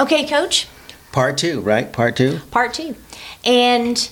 Okay, 0.00 0.26
coach, 0.26 0.66
Part 1.12 1.36
two, 1.38 1.60
right? 1.60 1.92
Part 1.92 2.16
two. 2.16 2.38
part 2.50 2.72
two. 2.72 2.94
And 3.44 4.10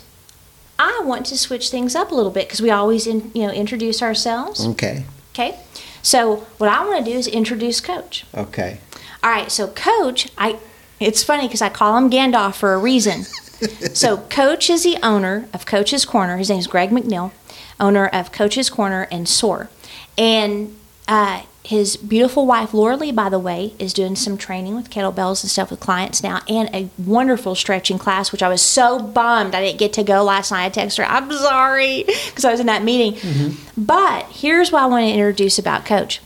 I 0.78 1.00
want 1.04 1.26
to 1.26 1.38
switch 1.38 1.70
things 1.70 1.94
up 1.94 2.10
a 2.10 2.14
little 2.14 2.30
bit 2.30 2.46
because 2.46 2.60
we 2.60 2.70
always 2.70 3.06
in, 3.06 3.30
you 3.34 3.46
know 3.46 3.52
introduce 3.52 4.02
ourselves. 4.02 4.64
Okay. 4.66 5.04
Okay. 5.32 5.58
So 6.02 6.46
what 6.58 6.68
I 6.68 6.84
want 6.86 7.04
to 7.04 7.10
do 7.10 7.16
is 7.16 7.26
introduce 7.26 7.80
coach. 7.80 8.24
Okay. 8.34 8.78
All 9.22 9.30
right, 9.30 9.50
so 9.50 9.68
coach, 9.68 10.28
I 10.36 10.58
it's 11.00 11.22
funny 11.22 11.46
because 11.46 11.62
I 11.62 11.68
call 11.68 11.96
him 11.96 12.10
Gandalf 12.10 12.56
for 12.56 12.74
a 12.74 12.78
reason. 12.78 13.22
so 13.94 14.18
coach 14.18 14.68
is 14.68 14.82
the 14.84 14.98
owner 15.02 15.48
of 15.54 15.66
Coach's 15.66 16.04
Corner. 16.04 16.36
His 16.36 16.50
name 16.50 16.58
is 16.58 16.66
Greg 16.66 16.90
McNeil, 16.90 17.32
owner 17.80 18.06
of 18.08 18.30
Coach's 18.32 18.68
Corner 18.68 19.06
and 19.10 19.28
Soar. 19.28 19.70
And 20.16 20.76
uh, 21.06 21.42
his 21.64 21.96
beautiful 21.96 22.46
wife 22.46 22.72
Laura 22.72 22.96
Lee, 22.96 23.12
by 23.12 23.28
the 23.28 23.38
way, 23.38 23.74
is 23.78 23.92
doing 23.92 24.16
some 24.16 24.38
training 24.38 24.74
with 24.74 24.90
kettlebells 24.90 25.42
and 25.42 25.50
stuff 25.50 25.70
with 25.70 25.80
clients 25.80 26.22
now, 26.22 26.40
and 26.48 26.70
a 26.74 26.88
wonderful 26.98 27.54
stretching 27.54 27.98
class, 27.98 28.32
which 28.32 28.42
I 28.42 28.48
was 28.48 28.62
so 28.62 28.98
bummed 28.98 29.54
I 29.54 29.60
didn't 29.60 29.78
get 29.78 29.92
to 29.94 30.02
go 30.02 30.22
last 30.22 30.50
night. 30.50 30.64
I 30.78 30.80
texted 30.80 30.98
her, 30.98 31.04
"I'm 31.04 31.30
sorry," 31.32 32.04
because 32.26 32.44
I 32.44 32.50
was 32.50 32.60
in 32.60 32.66
that 32.66 32.82
meeting. 32.84 33.20
Mm-hmm. 33.20 33.82
But 33.84 34.26
here's 34.26 34.72
what 34.72 34.82
I 34.82 34.86
want 34.86 35.04
to 35.04 35.12
introduce 35.12 35.58
about 35.58 35.84
Coach. 35.84 36.20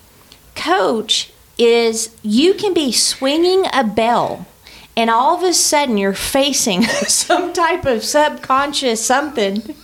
Coach 0.55 1.33
is 1.59 2.15
you 2.23 2.55
can 2.55 2.75
be 2.75 2.93
swinging 2.93 3.65
a 3.73 3.85
bell 3.85 4.47
and 4.97 5.09
all 5.09 5.37
of 5.37 5.43
a 5.43 5.55
sudden 5.55 5.97
you're 5.97 6.13
facing 6.13 6.83
some 7.09 7.53
type 7.53 7.85
of 7.87 8.05
subconscious 8.05 9.05
something 9.05 9.75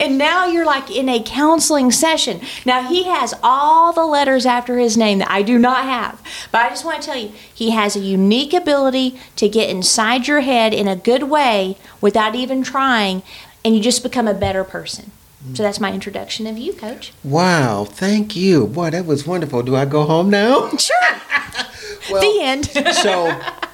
and 0.00 0.16
now 0.16 0.46
you're 0.46 0.64
like 0.64 0.90
in 0.90 1.08
a 1.08 1.22
counseling 1.22 1.90
session 1.90 2.40
now 2.64 2.82
he 2.88 3.04
has 3.04 3.34
all 3.42 3.92
the 3.92 4.04
letters 4.06 4.46
after 4.46 4.78
his 4.78 4.96
name 4.96 5.18
that 5.18 5.30
i 5.30 5.42
do 5.42 5.58
not 5.58 5.84
have 5.84 6.20
but 6.50 6.62
i 6.64 6.68
just 6.68 6.84
want 6.84 7.00
to 7.02 7.06
tell 7.06 7.18
you 7.18 7.30
he 7.54 7.70
has 7.70 7.94
a 7.96 8.00
unique 8.00 8.54
ability 8.54 9.18
to 9.36 9.48
get 9.48 9.68
inside 9.68 10.26
your 10.26 10.40
head 10.40 10.72
in 10.72 10.88
a 10.88 10.96
good 10.96 11.24
way 11.24 11.76
without 12.00 12.34
even 12.34 12.62
trying 12.62 13.22
and 13.64 13.74
you 13.76 13.82
just 13.82 14.02
become 14.02 14.26
a 14.28 14.34
better 14.34 14.64
person 14.64 15.10
so 15.52 15.62
that's 15.62 15.78
my 15.78 15.92
introduction 15.92 16.46
of 16.46 16.56
you 16.56 16.72
coach 16.72 17.12
Wow. 17.22 17.84
Thank 17.84 18.34
you. 18.34 18.66
Boy, 18.66 18.88
that 18.88 19.04
was 19.04 19.26
wonderful. 19.26 19.62
Do 19.62 19.76
I 19.76 19.84
go 19.84 20.04
home 20.04 20.30
now? 20.30 20.70
sure 20.78 20.96
Well, 22.10 22.22
the 22.22 22.42
end 22.42 22.64
so 22.94 23.38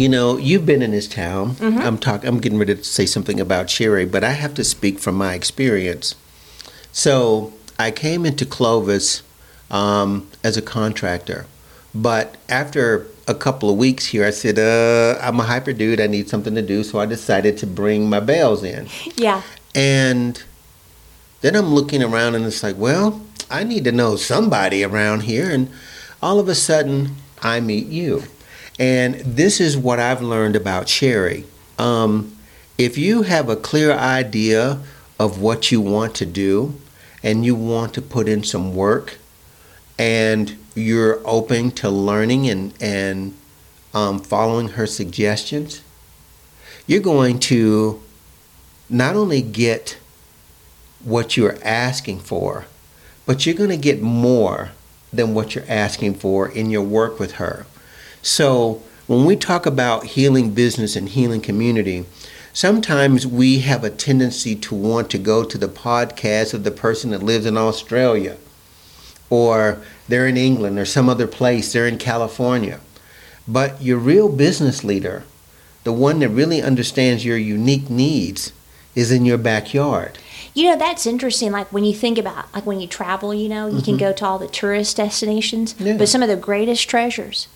you 0.00 0.08
know 0.08 0.36
you've 0.38 0.64
been 0.64 0.82
in 0.82 0.92
this 0.92 1.08
town 1.08 1.50
Mm-hmm. 1.56 1.78
i'm 1.78 1.98
talking 1.98 2.28
i'm 2.28 2.40
getting 2.40 2.58
ready 2.58 2.74
to 2.74 2.84
say 2.84 3.06
something 3.06 3.38
about 3.40 3.68
Sherry, 3.68 4.06
but 4.06 4.24
i 4.24 4.30
have 4.30 4.54
to 4.54 4.64
speak 4.64 4.98
from 4.98 5.14
my 5.16 5.34
experience 5.34 6.14
so 6.92 7.52
i 7.78 7.90
came 7.90 8.24
into 8.24 8.44
clovis 8.46 9.22
um, 9.70 10.28
as 10.42 10.56
a 10.56 10.62
contractor 10.62 11.46
but 11.94 12.36
after 12.48 13.06
a 13.28 13.34
couple 13.34 13.68
of 13.70 13.76
weeks 13.76 14.06
here 14.06 14.24
i 14.24 14.30
said 14.30 14.58
uh, 14.58 15.18
i'm 15.20 15.38
a 15.38 15.44
hyper 15.44 15.72
dude 15.72 16.00
i 16.00 16.06
need 16.06 16.28
something 16.28 16.54
to 16.54 16.62
do 16.62 16.82
so 16.82 16.98
i 16.98 17.06
decided 17.06 17.58
to 17.58 17.66
bring 17.66 18.08
my 18.08 18.20
bells 18.20 18.64
in 18.64 18.88
yeah 19.16 19.42
and 19.74 20.42
then 21.42 21.56
I'm 21.56 21.72
looking 21.74 22.02
around 22.02 22.34
and 22.34 22.44
it's 22.44 22.62
like, 22.62 22.76
well, 22.76 23.22
I 23.50 23.64
need 23.64 23.84
to 23.84 23.92
know 23.92 24.16
somebody 24.16 24.84
around 24.84 25.20
here. 25.22 25.50
And 25.50 25.70
all 26.20 26.38
of 26.38 26.48
a 26.48 26.54
sudden, 26.54 27.16
I 27.42 27.60
meet 27.60 27.86
you. 27.86 28.24
And 28.80 29.16
this 29.16 29.60
is 29.60 29.76
what 29.76 30.00
I've 30.00 30.22
learned 30.22 30.56
about 30.56 30.88
Sherry. 30.88 31.44
Um, 31.78 32.34
if 32.78 32.96
you 32.96 33.22
have 33.22 33.50
a 33.50 33.56
clear 33.56 33.92
idea 33.92 34.80
of 35.18 35.38
what 35.38 35.70
you 35.70 35.82
want 35.82 36.14
to 36.14 36.26
do 36.26 36.80
and 37.22 37.44
you 37.44 37.54
want 37.54 37.92
to 37.94 38.02
put 38.02 38.26
in 38.26 38.42
some 38.42 38.74
work 38.74 39.18
and 39.98 40.56
you're 40.74 41.20
open 41.26 41.72
to 41.72 41.90
learning 41.90 42.48
and, 42.48 42.72
and 42.80 43.36
um, 43.92 44.18
following 44.18 44.68
her 44.68 44.86
suggestions, 44.86 45.82
you're 46.86 47.00
going 47.00 47.38
to 47.38 48.02
not 48.88 49.14
only 49.14 49.42
get 49.42 49.98
what 51.04 51.36
you're 51.36 51.58
asking 51.62 52.20
for, 52.20 52.64
but 53.26 53.44
you're 53.44 53.54
going 53.54 53.68
to 53.68 53.76
get 53.76 54.00
more 54.00 54.70
than 55.12 55.34
what 55.34 55.54
you're 55.54 55.68
asking 55.68 56.14
for 56.14 56.48
in 56.48 56.70
your 56.70 56.82
work 56.82 57.18
with 57.18 57.32
her. 57.32 57.66
So, 58.22 58.82
when 59.06 59.24
we 59.24 59.34
talk 59.36 59.66
about 59.66 60.04
healing 60.04 60.50
business 60.52 60.94
and 60.94 61.08
healing 61.08 61.40
community, 61.40 62.04
sometimes 62.52 63.26
we 63.26 63.60
have 63.60 63.82
a 63.82 63.90
tendency 63.90 64.54
to 64.56 64.74
want 64.74 65.10
to 65.10 65.18
go 65.18 65.42
to 65.44 65.58
the 65.58 65.68
podcast 65.68 66.54
of 66.54 66.64
the 66.64 66.70
person 66.70 67.10
that 67.10 67.22
lives 67.22 67.46
in 67.46 67.56
Australia 67.56 68.36
or 69.28 69.80
they're 70.08 70.26
in 70.26 70.36
England 70.36 70.78
or 70.78 70.84
some 70.84 71.08
other 71.08 71.26
place, 71.26 71.72
they're 71.72 71.86
in 71.86 71.98
California. 71.98 72.80
But 73.48 73.80
your 73.82 73.98
real 73.98 74.28
business 74.28 74.82
leader, 74.84 75.24
the 75.84 75.92
one 75.92 76.18
that 76.20 76.28
really 76.28 76.60
understands 76.62 77.24
your 77.24 77.36
unique 77.38 77.88
needs, 77.88 78.52
is 78.96 79.10
in 79.12 79.24
your 79.24 79.38
backyard. 79.38 80.18
You 80.52 80.64
know, 80.70 80.76
that's 80.76 81.06
interesting. 81.06 81.52
Like 81.52 81.72
when 81.72 81.84
you 81.84 81.94
think 81.94 82.18
about, 82.18 82.52
like 82.52 82.66
when 82.66 82.80
you 82.80 82.88
travel, 82.88 83.32
you 83.32 83.48
know, 83.48 83.68
you 83.68 83.82
can 83.82 83.96
go 83.96 84.12
to 84.12 84.24
all 84.26 84.38
the 84.38 84.48
tourist 84.48 84.96
destinations, 84.96 85.74
Mm-hmm. 85.74 85.86
Yeah. 85.86 85.96
but 85.96 86.08
some 86.08 86.22
of 86.22 86.28
the 86.28 86.36
greatest 86.36 86.88
treasures 86.88 87.46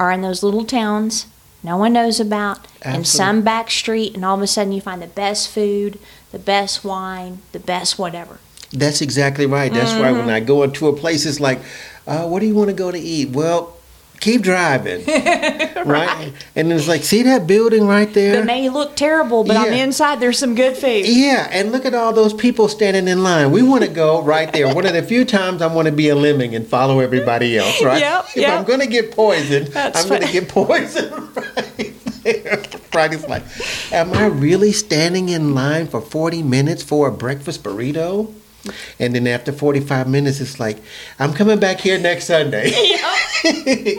are 0.00 0.10
in 0.10 0.22
those 0.22 0.42
little 0.42 0.64
towns 0.64 1.26
no 1.62 1.76
one 1.76 1.92
knows 1.92 2.20
about, 2.20 2.66
in 2.84 3.04
some 3.04 3.42
back 3.42 3.70
street, 3.70 4.14
and 4.14 4.24
all 4.24 4.34
of 4.34 4.42
a 4.42 4.46
sudden 4.46 4.72
you 4.72 4.80
find 4.80 5.02
the 5.02 5.06
best 5.06 5.48
food, 5.50 5.98
the 6.32 6.38
best 6.38 6.84
wine, 6.84 7.42
the 7.52 7.58
best 7.58 7.98
whatever. 7.98 8.38
That's 8.72 9.02
exactly 9.02 9.46
right. 9.46 9.72
That's 9.72 9.92
why 9.92 10.12
when 10.12 10.30
I 10.30 10.40
go 10.40 10.62
into 10.62 10.88
a 10.88 10.96
place, 10.96 11.26
it's 11.26 11.40
like, 11.40 11.60
uh, 12.06 12.26
what 12.26 12.40
do 12.40 12.46
you 12.46 12.54
want 12.54 12.70
to 12.70 12.74
go 12.74 12.90
to 12.90 12.98
eat? 12.98 13.30
Well, 13.30 13.76
keep 14.20 14.42
driving. 14.42 15.04
right. 15.86 16.32
And 16.54 16.72
it's 16.72 16.86
like, 16.86 17.02
see 17.02 17.22
that 17.24 17.46
building 17.46 17.86
right 17.86 18.12
there? 18.12 18.42
It 18.42 18.44
may 18.44 18.68
look 18.68 18.94
terrible, 18.94 19.44
but 19.44 19.56
on 19.56 19.70
the 19.70 19.80
inside 19.80 20.20
there's 20.20 20.38
some 20.38 20.54
good 20.54 20.76
food. 20.76 21.06
Yeah, 21.06 21.48
and 21.50 21.72
look 21.72 21.84
at 21.84 21.94
all 21.94 22.12
those 22.12 22.34
people 22.34 22.68
standing 22.68 23.08
in 23.08 23.22
line. 23.22 23.50
We 23.50 23.62
want 23.62 23.82
to 23.84 23.90
go 23.90 24.22
right 24.22 24.52
there. 24.52 24.72
One 24.72 24.86
of 24.86 24.92
the 24.92 25.02
few 25.02 25.24
times 25.24 25.62
I 25.62 25.74
want 25.74 25.86
to 25.86 25.92
be 25.92 26.08
a 26.10 26.14
lemming 26.14 26.54
and 26.54 26.66
follow 26.66 27.00
everybody 27.00 27.58
else, 27.58 27.82
right? 27.84 28.00
Yep, 28.00 28.24
if 28.30 28.36
yep. 28.36 28.58
I'm 28.58 28.64
going 28.64 28.80
to 28.80 28.86
get 28.86 29.12
poisoned, 29.12 29.68
That's 29.68 30.02
I'm 30.02 30.08
going 30.08 30.22
to 30.22 30.32
get 30.32 30.48
poisoned 30.48 31.36
right 31.36 31.94
there. 32.22 32.56
Friday's 32.92 33.26
like, 33.26 33.42
am 33.92 34.12
I 34.12 34.26
really 34.26 34.72
standing 34.72 35.30
in 35.30 35.54
line 35.54 35.86
for 35.86 36.00
40 36.00 36.42
minutes 36.42 36.82
for 36.82 37.08
a 37.08 37.12
breakfast 37.12 37.62
burrito? 37.62 38.34
And 38.98 39.14
then 39.14 39.26
after 39.26 39.52
45 39.52 40.08
minutes, 40.08 40.40
it's 40.40 40.60
like, 40.60 40.78
I'm 41.18 41.32
coming 41.32 41.58
back 41.58 41.80
here 41.80 41.98
next 41.98 42.26
Sunday. 42.26 42.70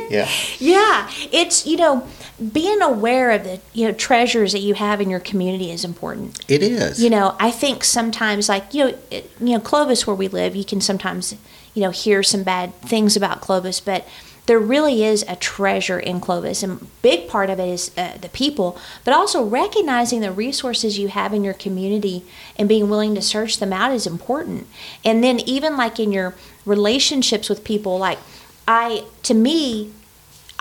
yeah. 0.09 0.29
Yeah, 0.59 1.09
it's 1.31 1.65
you 1.65 1.77
know 1.77 2.07
being 2.51 2.81
aware 2.81 3.31
of 3.31 3.43
the 3.43 3.59
you 3.73 3.87
know 3.87 3.93
treasures 3.93 4.51
that 4.51 4.59
you 4.59 4.73
have 4.75 5.01
in 5.01 5.09
your 5.09 5.19
community 5.19 5.71
is 5.71 5.83
important. 5.83 6.43
It 6.47 6.61
is. 6.61 7.01
You 7.03 7.09
know, 7.09 7.35
I 7.39 7.51
think 7.51 7.83
sometimes 7.83 8.49
like 8.49 8.73
you 8.73 8.85
know 8.85 8.97
it, 9.09 9.31
you 9.39 9.53
know 9.53 9.59
Clovis 9.59 10.05
where 10.05 10.15
we 10.15 10.27
live, 10.27 10.55
you 10.55 10.65
can 10.65 10.81
sometimes 10.81 11.35
you 11.73 11.81
know 11.81 11.91
hear 11.91 12.21
some 12.23 12.43
bad 12.43 12.75
things 12.75 13.15
about 13.15 13.41
Clovis, 13.41 13.79
but 13.79 14.07
there 14.47 14.59
really 14.59 15.03
is 15.03 15.23
a 15.27 15.35
treasure 15.35 15.99
in 15.99 16.19
Clovis, 16.19 16.63
and 16.63 16.87
big 17.01 17.27
part 17.27 17.49
of 17.49 17.59
it 17.59 17.69
is 17.69 17.91
uh, 17.97 18.17
the 18.19 18.29
people, 18.29 18.77
but 19.05 19.13
also 19.13 19.43
recognizing 19.43 20.21
the 20.21 20.31
resources 20.31 20.97
you 20.97 21.09
have 21.09 21.33
in 21.33 21.43
your 21.43 21.53
community 21.53 22.23
and 22.57 22.67
being 22.67 22.89
willing 22.89 23.15
to 23.15 23.21
search 23.21 23.59
them 23.59 23.71
out 23.71 23.91
is 23.91 24.07
important. 24.07 24.67
And 25.05 25.23
then 25.23 25.39
even 25.41 25.77
like 25.77 25.99
in 25.99 26.11
your 26.11 26.35
relationships 26.65 27.49
with 27.49 27.63
people, 27.63 27.97
like 27.97 28.19
I 28.67 29.05
to 29.23 29.33
me 29.33 29.91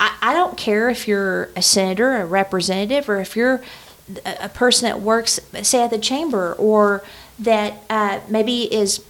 I, 0.00 0.16
I 0.22 0.34
don't 0.34 0.56
care 0.56 0.88
if 0.88 1.06
you're 1.06 1.50
a 1.54 1.62
senator, 1.62 2.16
a 2.16 2.26
representative, 2.26 3.08
or 3.08 3.20
if 3.20 3.36
you're 3.36 3.62
a, 4.24 4.36
a 4.44 4.48
person 4.48 4.88
that 4.88 5.00
works, 5.00 5.38
say, 5.62 5.84
at 5.84 5.90
the 5.90 5.98
chamber, 5.98 6.54
or 6.54 7.04
that 7.38 7.82
uh, 7.90 8.20
maybe 8.28 8.62
is 8.74 9.04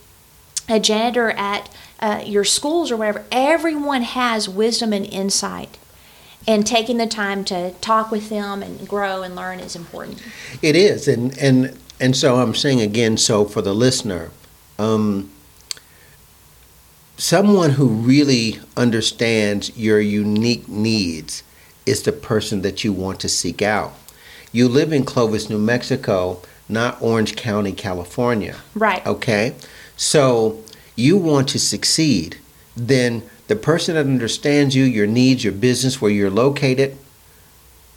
a 0.70 0.80
janitor 0.80 1.30
at 1.30 1.68
uh, 2.00 2.22
your 2.24 2.44
schools 2.44 2.90
or 2.90 2.96
whatever. 2.96 3.24
Everyone 3.30 4.02
has 4.02 4.48
wisdom 4.48 4.92
and 4.92 5.06
insight. 5.06 5.76
And 6.48 6.66
taking 6.66 6.96
the 6.96 7.06
time 7.06 7.44
to 7.44 7.72
talk 7.82 8.10
with 8.10 8.30
them 8.30 8.62
and 8.62 8.88
grow 8.88 9.22
and 9.22 9.36
learn 9.36 9.60
is 9.60 9.76
important. 9.76 10.22
It 10.62 10.74
is, 10.74 11.06
and 11.06 11.36
and 11.36 11.78
and 12.00 12.16
so 12.16 12.36
I'm 12.36 12.54
saying 12.54 12.80
again. 12.80 13.18
So 13.18 13.44
for 13.44 13.60
the 13.60 13.74
listener, 13.74 14.30
um, 14.78 15.30
someone 17.18 17.72
who 17.72 17.88
really 17.88 18.58
understands 18.74 19.76
your 19.76 20.00
unique 20.00 20.66
needs 20.66 21.42
is 21.84 22.02
the 22.02 22.12
person 22.12 22.62
that 22.62 22.84
you 22.84 22.92
want 22.94 23.20
to 23.20 23.28
seek 23.28 23.60
out. 23.60 23.92
You 24.50 24.66
live 24.66 24.94
in 24.94 25.04
Clovis, 25.04 25.50
New 25.50 25.58
Mexico, 25.58 26.40
not 26.70 27.00
Orange 27.02 27.36
County, 27.36 27.72
California. 27.72 28.56
Right. 28.74 29.06
Okay, 29.06 29.54
so 30.00 30.58
you 30.96 31.18
want 31.18 31.46
to 31.50 31.58
succeed. 31.58 32.38
Then 32.74 33.22
the 33.48 33.54
person 33.54 33.96
that 33.96 34.06
understands 34.06 34.74
you, 34.74 34.84
your 34.84 35.06
needs, 35.06 35.44
your 35.44 35.52
business, 35.52 36.00
where 36.00 36.10
you're 36.10 36.30
located, 36.30 36.96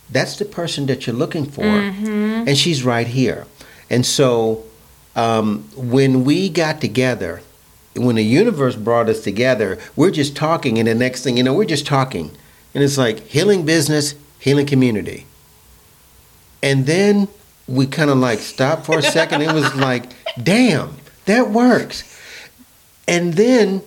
that's 0.09 0.37
the 0.37 0.43
person 0.43 0.85
that 0.87 1.07
you're 1.07 1.15
looking 1.15 1.45
for. 1.45 1.63
And 1.63 2.57
she's 2.57 2.83
right 2.83 3.07
here. 3.07 3.47
And 3.89 4.05
so 4.05 4.65
um, 5.15 5.69
when 5.77 6.25
we 6.25 6.49
got 6.49 6.81
together, 6.81 7.41
when 7.95 8.17
the 8.17 8.25
universe 8.25 8.75
brought 8.75 9.07
us 9.07 9.21
together, 9.21 9.79
we're 9.95 10.11
just 10.11 10.35
talking, 10.35 10.77
and 10.79 10.89
the 10.89 10.95
next 10.95 11.23
thing 11.23 11.37
you 11.37 11.43
know, 11.43 11.53
we're 11.53 11.63
just 11.63 11.85
talking. 11.85 12.31
And 12.75 12.83
it's 12.83 12.97
like 12.97 13.21
healing 13.27 13.63
business, 13.65 14.15
Healing 14.39 14.65
Community. 14.65 15.25
And 16.61 16.85
then 16.85 17.29
we 17.65 17.85
kind 17.85 18.09
of 18.09 18.17
like 18.17 18.39
stopped 18.39 18.87
for 18.87 18.99
a 18.99 19.01
second. 19.01 19.41
It 19.41 19.53
was 19.53 19.73
like, 19.75 20.11
damn, 20.43 20.97
that 21.25 21.49
works. 21.49 22.03
And 23.07 23.33
then, 23.33 23.81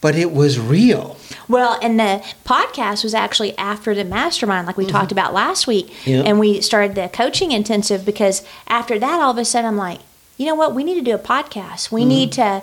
but 0.00 0.14
it 0.14 0.32
was 0.32 0.58
real. 0.58 1.16
Well, 1.48 1.78
and 1.82 1.98
the 2.00 2.24
podcast 2.44 3.02
was 3.04 3.14
actually 3.14 3.56
after 3.58 3.94
the 3.94 4.04
mastermind, 4.04 4.66
like 4.66 4.76
we 4.76 4.84
Mm-hmm. 4.84 4.92
talked 4.92 5.12
about 5.12 5.34
last 5.34 5.66
week. 5.66 5.92
Yep. 6.06 6.24
And 6.26 6.38
we 6.38 6.60
started 6.60 6.94
the 6.94 7.08
coaching 7.12 7.52
intensive 7.52 8.04
because 8.06 8.42
after 8.66 8.98
that, 8.98 9.20
all 9.20 9.32
of 9.32 9.38
a 9.38 9.44
sudden, 9.44 9.68
I'm 9.68 9.76
like, 9.76 10.00
you 10.38 10.46
know 10.46 10.54
what? 10.54 10.74
We 10.74 10.84
need 10.84 10.94
to 10.94 11.02
do 11.02 11.14
a 11.14 11.18
podcast. 11.18 11.90
We 11.92 12.04
need 12.04 12.30
Mm-hmm. 12.32 12.60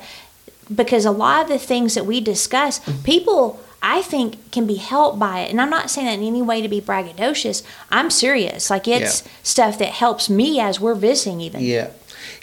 to, 0.67 0.73
because 0.73 1.05
a 1.05 1.11
lot 1.11 1.43
of 1.43 1.47
the 1.49 1.59
things 1.59 1.93
that 1.93 2.05
we 2.05 2.21
discuss, 2.21 2.79
Mm-hmm. 2.79 3.03
people, 3.03 3.59
I 3.83 4.01
think, 4.01 4.51
can 4.51 4.65
be 4.65 4.75
helped 4.75 5.19
by 5.19 5.41
it. 5.41 5.51
And 5.51 5.61
I'm 5.61 5.69
not 5.69 5.91
saying 5.91 6.07
that 6.07 6.13
in 6.15 6.23
any 6.23 6.41
way 6.41 6.61
to 6.63 6.67
be 6.67 6.81
braggadocious. 6.81 7.61
I'm 7.91 8.09
serious. 8.09 8.71
Like, 8.71 8.87
it's 8.87 9.21
Yeah. 9.23 9.31
stuff 9.43 9.77
that 9.77 9.89
helps 9.89 10.27
me 10.29 10.59
as 10.59 10.79
we're 10.79 10.95
visiting, 10.95 11.39
even. 11.41 11.61
Yeah. 11.61 11.89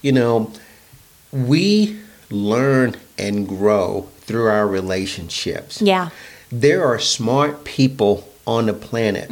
You 0.03 0.13
know, 0.13 0.53
we 1.35 1.99
learn 2.31 2.95
and 3.19 3.47
grow 3.49 4.09
through 4.21 4.47
our 4.47 4.67
relationships. 4.67 5.83
Yeah. 5.83 6.11
There 6.51 6.85
are 6.85 6.99
smart 6.99 7.65
people 7.65 8.29
on 8.47 8.67
the 8.67 8.75
planet, 8.75 9.29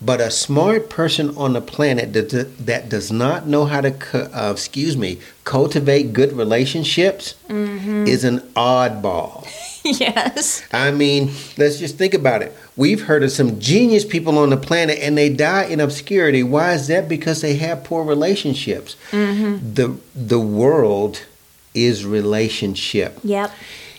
but 0.00 0.20
a 0.20 0.30
smart 0.30 0.90
person 0.90 1.34
on 1.36 1.54
the 1.54 1.60
planet 1.60 2.12
that, 2.12 2.56
that 2.66 2.88
does 2.88 3.10
not 3.10 3.46
know 3.46 3.64
how 3.64 3.80
to, 3.80 3.94
uh, 4.38 4.52
excuse 4.52 4.96
me, 4.96 5.18
cultivate 5.44 6.12
good 6.12 6.32
relationships 6.32 7.34
is 7.48 8.24
an 8.24 8.40
oddball. 8.54 9.48
yes. 10.00 10.66
I 10.72 10.90
mean, 10.90 11.30
let's 11.56 11.78
just 11.78 11.96
think 11.96 12.12
about 12.12 12.42
it. 12.42 12.52
We've 12.76 13.02
heard 13.02 13.22
of 13.22 13.30
some 13.30 13.60
genius 13.60 14.04
people 14.04 14.36
on 14.38 14.50
the 14.50 14.56
planet 14.56 14.98
and 15.00 15.16
they 15.16 15.28
die 15.28 15.64
in 15.64 15.80
obscurity. 15.80 16.42
Why 16.42 16.72
is 16.72 16.88
that? 16.88 17.08
Because 17.08 17.40
they 17.40 17.56
have 17.56 17.84
poor 17.84 18.04
relationships. 18.04 18.96
Mm-hmm. 19.10 19.74
The 19.74 19.96
the 20.14 20.40
world 20.40 21.24
is 21.72 22.04
relationship. 22.04 23.18
Yep. 23.22 23.52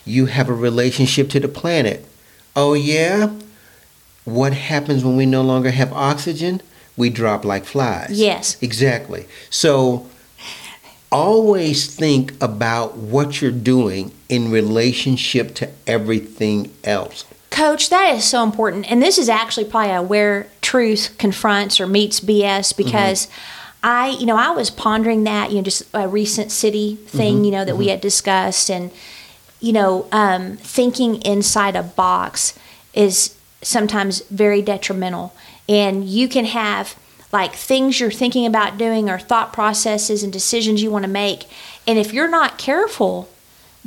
You 0.03 0.25
have 0.25 0.49
a 0.49 0.53
relationship 0.53 1.29
to 1.29 1.39
the 1.39 1.47
planet. 1.47 2.05
Oh 2.55 2.73
yeah? 2.73 3.33
What 4.25 4.53
happens 4.53 5.05
when 5.05 5.15
we 5.15 5.25
no 5.25 5.41
longer 5.41 5.71
have 5.71 5.93
oxygen? 5.93 6.61
We 6.97 7.09
drop 7.09 7.45
like 7.45 7.63
flies. 7.63 8.19
Yes. 8.19 8.61
Exactly. 8.61 9.25
So 9.49 10.07
always 11.11 11.95
think 11.95 12.33
about 12.43 12.97
what 12.97 13.41
you're 13.41 13.51
doing 13.51 14.11
in 14.29 14.51
relationship 14.51 15.55
to 15.55 15.69
everything 15.85 16.73
else. 16.83 17.25
Coach, 17.49 17.89
that 17.89 18.13
is 18.13 18.25
so 18.25 18.43
important. 18.43 18.89
And 18.91 19.01
this 19.01 19.17
is 19.17 19.29
actually 19.29 19.65
probably 19.65 19.91
a 19.91 20.01
where 20.01 20.47
truth 20.61 21.15
confronts 21.17 21.79
or 21.79 21.87
meets 21.87 22.19
BS 22.19 22.75
because 22.75 23.25
mm-hmm. 23.25 23.33
I, 23.83 24.09
you 24.09 24.25
know, 24.25 24.35
I 24.35 24.51
was 24.51 24.69
pondering 24.69 25.23
that, 25.23 25.49
you 25.49 25.57
know, 25.57 25.63
just 25.63 25.83
a 25.93 26.07
recent 26.07 26.51
city 26.51 26.95
thing, 26.95 27.35
mm-hmm. 27.35 27.45
you 27.45 27.51
know, 27.51 27.65
that 27.65 27.77
we 27.77 27.85
mm-hmm. 27.85 27.91
had 27.91 28.01
discussed. 28.01 28.69
And, 28.69 28.91
you 29.59 29.71
know, 29.71 30.07
um, 30.11 30.57
thinking 30.57 31.21
inside 31.21 31.75
a 31.75 31.83
box 31.83 32.57
is 32.93 33.35
sometimes 33.61 34.21
very 34.29 34.61
detrimental. 34.61 35.33
And 35.69 36.05
you 36.05 36.27
can 36.27 36.45
have 36.45 36.95
like 37.31 37.53
things 37.53 37.99
you're 37.99 38.11
thinking 38.11 38.45
about 38.45 38.77
doing 38.77 39.09
or 39.09 39.19
thought 39.19 39.53
processes 39.53 40.23
and 40.23 40.31
decisions 40.31 40.81
you 40.81 40.91
want 40.91 41.03
to 41.03 41.09
make. 41.09 41.45
And 41.85 41.97
if 41.97 42.13
you're 42.13 42.29
not 42.29 42.57
careful, 42.57 43.29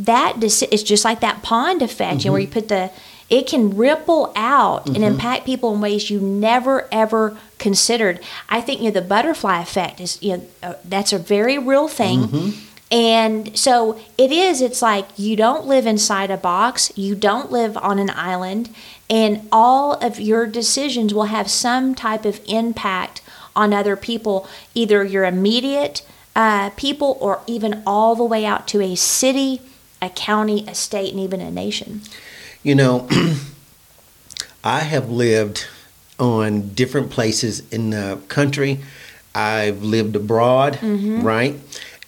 that 0.07 0.43
it's 0.43 0.83
just 0.83 1.05
like 1.05 1.21
that 1.21 1.43
pond 1.43 1.83
effect, 1.83 2.25
you 2.25 2.29
know, 2.29 2.33
where 2.33 2.41
you 2.41 2.49
put 2.49 2.69
the 2.69 2.91
it 3.29 3.47
can 3.47 3.77
ripple 3.77 4.33
out 4.35 4.89
and 4.89 5.05
impact 5.05 5.47
people 5.47 5.73
in 5.73 5.81
ways 5.81 6.11
you 6.11 6.19
never 6.21 6.89
ever 6.91 7.37
considered. 7.59 8.19
I 8.49 8.61
think 8.61 8.81
you 8.81 8.87
know 8.87 9.01
the 9.01 9.07
butterfly 9.07 9.61
effect 9.61 10.01
is 10.01 10.21
you 10.21 10.39
know 10.39 10.47
uh, 10.63 10.75
that's 10.85 11.13
a 11.13 11.19
very 11.19 11.57
real 11.59 11.87
thing. 11.89 12.55
And 12.93 13.57
so 13.57 14.01
it 14.19 14.33
is, 14.33 14.61
it's 14.61 14.83
like 14.83 15.07
you 15.17 15.37
don't 15.37 15.65
live 15.65 15.87
inside 15.87 16.29
a 16.29 16.37
box, 16.37 16.91
you 16.97 17.15
don't 17.15 17.53
live 17.53 17.77
on 17.77 18.01
an 18.01 18.11
island, 18.11 18.75
and 19.09 19.47
all 19.53 19.95
of 20.05 20.19
your 20.19 20.45
decisions 20.47 21.15
will 21.15 21.27
have 21.27 21.49
some 21.49 21.95
type 21.95 22.25
of 22.25 22.41
impact 22.49 23.23
on 23.55 23.73
other 23.73 23.95
people, 23.95 24.49
either 24.75 25.05
your 25.05 25.25
immediate 25.25 26.03
uh, 26.35 26.71
people 26.71 27.17
or 27.21 27.43
even 27.47 27.81
all 27.87 28.17
the 28.17 28.25
way 28.25 28.45
out 28.45 28.67
to 28.69 28.81
a 28.81 28.97
city, 28.97 29.63
a 30.03 30.11
county, 30.11 30.65
a 30.67 30.75
state, 30.75 31.13
and 31.13 31.21
even 31.21 31.41
a 31.41 31.51
nation. 31.51 32.03
You 32.63 32.75
know, 32.75 33.09
I 34.65 34.81
have 34.81 35.11
lived 35.11 35.67
on 36.19 36.75
different 36.75 37.11
places 37.11 37.63
in 37.71 37.91
the 37.91 38.21
country. 38.29 38.81
I've 39.35 39.83
lived 39.83 40.17
abroad, 40.17 40.75
mm-hmm. 40.75 41.23
right? 41.23 41.59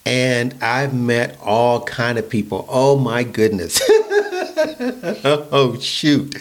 And 0.05 0.55
I've 0.62 0.93
met 0.93 1.39
all 1.41 1.85
kind 1.85 2.19
of 2.19 2.29
people. 2.29 2.67
Oh 2.69 2.99
my 2.99 3.23
goodness. 3.23 3.81
oh 5.25 5.79
shoot. 5.81 6.37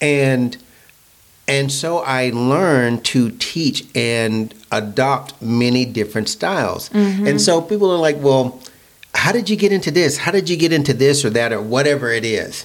And 0.00 0.56
and 1.46 1.70
so 1.70 1.98
I 1.98 2.30
learned 2.30 3.04
to 3.06 3.30
teach 3.30 3.84
and 3.94 4.54
adopt 4.70 5.40
many 5.42 5.84
different 5.84 6.28
styles. 6.28 6.88
Mm-hmm. 6.90 7.26
And 7.26 7.40
so 7.40 7.60
people 7.60 7.90
are 7.90 7.98
like, 7.98 8.16
"Well, 8.20 8.60
how 9.14 9.32
did 9.32 9.48
you 9.50 9.56
get 9.56 9.72
into 9.72 9.90
this? 9.90 10.18
How 10.18 10.30
did 10.30 10.48
you 10.48 10.56
get 10.56 10.72
into 10.72 10.94
this 10.94 11.24
or 11.24 11.30
that 11.30 11.52
or 11.52 11.60
whatever 11.60 12.10
it 12.10 12.24
is?" 12.24 12.64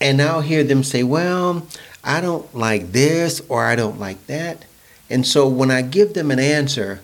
And 0.00 0.22
I'll 0.22 0.42
hear 0.42 0.64
them 0.64 0.84
say, 0.84 1.02
Well, 1.02 1.66
I 2.04 2.20
don't 2.20 2.54
like 2.54 2.92
this 2.92 3.42
or 3.48 3.64
I 3.64 3.76
don't 3.76 3.98
like 3.98 4.26
that. 4.26 4.64
And 5.10 5.26
so 5.26 5.48
when 5.48 5.70
I 5.70 5.82
give 5.82 6.14
them 6.14 6.30
an 6.30 6.38
answer, 6.38 7.00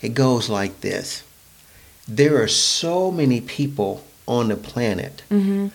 it 0.00 0.14
goes 0.14 0.48
like 0.48 0.80
this 0.80 1.22
There 2.08 2.42
are 2.42 2.48
so 2.48 3.10
many 3.10 3.40
people 3.40 4.04
on 4.26 4.48
the 4.48 4.56
planet. 4.56 5.22
Mm-hmm. 5.30 5.68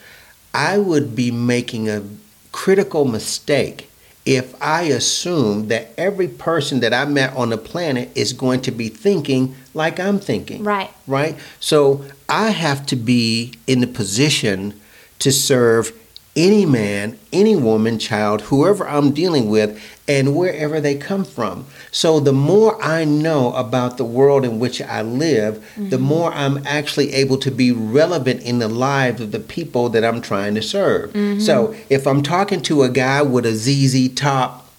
I 0.53 0.77
would 0.77 1.15
be 1.15 1.31
making 1.31 1.89
a 1.89 2.03
critical 2.51 3.05
mistake 3.05 3.86
if 4.27 4.61
I 4.61 4.81
assume 4.83 5.69
that 5.69 5.91
every 5.97 6.27
person 6.27 6.81
that 6.81 6.93
I 6.93 7.05
met 7.05 7.33
on 7.33 7.49
the 7.49 7.57
planet 7.57 8.09
is 8.13 8.33
going 8.33 8.61
to 8.63 8.71
be 8.71 8.89
thinking 8.89 9.55
like 9.73 10.01
I'm 10.01 10.19
thinking 10.19 10.65
Right. 10.65 10.91
right? 11.07 11.37
So 11.61 12.03
I 12.27 12.49
have 12.49 12.85
to 12.87 12.97
be 12.97 13.53
in 13.67 13.79
the 13.79 13.87
position 13.87 14.79
to 15.19 15.31
serve 15.31 15.93
any 16.37 16.65
man, 16.65 17.17
any 17.33 17.55
woman, 17.55 17.97
child, 17.97 18.41
whoever 18.41 18.87
I'm 18.87 19.11
dealing 19.11 19.49
with, 19.49 19.81
and 20.07 20.35
wherever 20.35 20.79
they 20.79 20.95
come 20.95 21.25
from. 21.25 21.65
So 21.91 22.19
the 22.19 22.31
more 22.31 22.81
I 22.81 23.03
know 23.03 23.51
about 23.53 23.97
the 23.97 24.05
world 24.05 24.45
in 24.45 24.59
which 24.59 24.81
I 24.81 25.01
live, 25.01 25.55
the 25.75 25.97
mm-hmm. 25.97 26.05
more 26.05 26.31
I'm 26.31 26.65
actually 26.65 27.11
able 27.13 27.37
to 27.39 27.51
be 27.51 27.71
relevant 27.71 28.43
in 28.43 28.59
the 28.59 28.69
lives 28.69 29.19
of 29.19 29.31
the 29.31 29.39
people 29.39 29.89
that 29.89 30.05
I'm 30.05 30.21
trying 30.21 30.55
to 30.55 30.61
serve. 30.61 31.11
Mm-hmm. 31.11 31.39
So 31.41 31.75
if 31.89 32.07
I'm 32.07 32.21
talking 32.21 32.61
to 32.63 32.83
a 32.83 32.89
guy 32.89 33.23
with 33.23 33.45
a 33.45 33.55
ZZ 33.55 34.13
top 34.13 34.71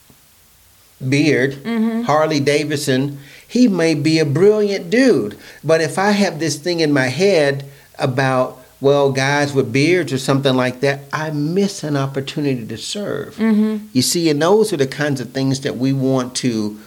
beard, 1.07 1.55
mm-hmm. 1.55 2.03
Harley 2.03 2.41
Davidson, 2.41 3.19
he 3.47 3.67
may 3.67 3.95
be 3.95 4.19
a 4.19 4.25
brilliant 4.25 4.91
dude. 4.91 5.37
But 5.65 5.81
if 5.81 5.99
I 5.99 6.13
have 6.13 6.39
this 6.39 6.57
thing 6.57 6.81
in 6.81 6.93
my 6.93 7.09
head 7.09 7.65
about, 7.99 8.58
well, 8.81 9.11
guys 9.11 9.53
with 9.53 9.73
beards 9.73 10.13
or 10.13 10.19
something 10.19 10.55
like 10.55 10.81
that, 10.81 11.01
I 11.13 11.31
miss 11.31 11.83
an 11.83 11.97
opportunity 11.97 12.65
to 12.67 12.79
serve. 12.79 13.35
Mm-hmm. 13.37 13.87
You 13.93 14.03
see, 14.03 14.31
and 14.31 14.41
those 14.41 14.73
are 14.73 14.77
the 14.77 14.87
kinds 14.87 15.21
of 15.21 15.31
things 15.31 15.63
that 15.63 15.77
we 15.77 15.93
want 15.93 16.37
to, 16.37 16.79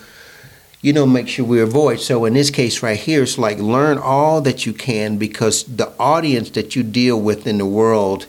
you 0.81 0.93
know, 0.93 1.05
make 1.05 1.27
sure 1.27 1.45
we 1.45 1.59
avoid. 1.59 1.99
So 1.99 2.23
in 2.25 2.33
this 2.33 2.49
case 2.49 2.81
right 2.81 2.97
here, 2.97 3.23
it's 3.23 3.37
like 3.37 3.59
learn 3.59 3.97
all 3.97 4.39
that 4.41 4.65
you 4.65 4.71
can 4.71 5.17
because 5.17 5.63
the 5.63 5.91
audience 5.99 6.49
that 6.51 6.75
you 6.75 6.83
deal 6.83 7.19
with 7.19 7.45
in 7.45 7.57
the 7.57 7.65
world 7.65 8.27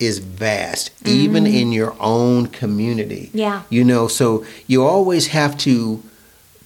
is 0.00 0.18
vast, 0.18 0.96
mm-hmm. 0.96 1.08
even 1.08 1.46
in 1.46 1.70
your 1.70 1.94
own 2.00 2.46
community. 2.46 3.30
Yeah. 3.34 3.62
You 3.68 3.84
know, 3.84 4.08
so 4.08 4.44
you 4.66 4.84
always 4.84 5.28
have 5.28 5.58
to 5.58 6.02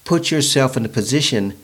put 0.05 0.31
yourself 0.31 0.77
in 0.77 0.85
a 0.85 0.89
position 0.89 1.55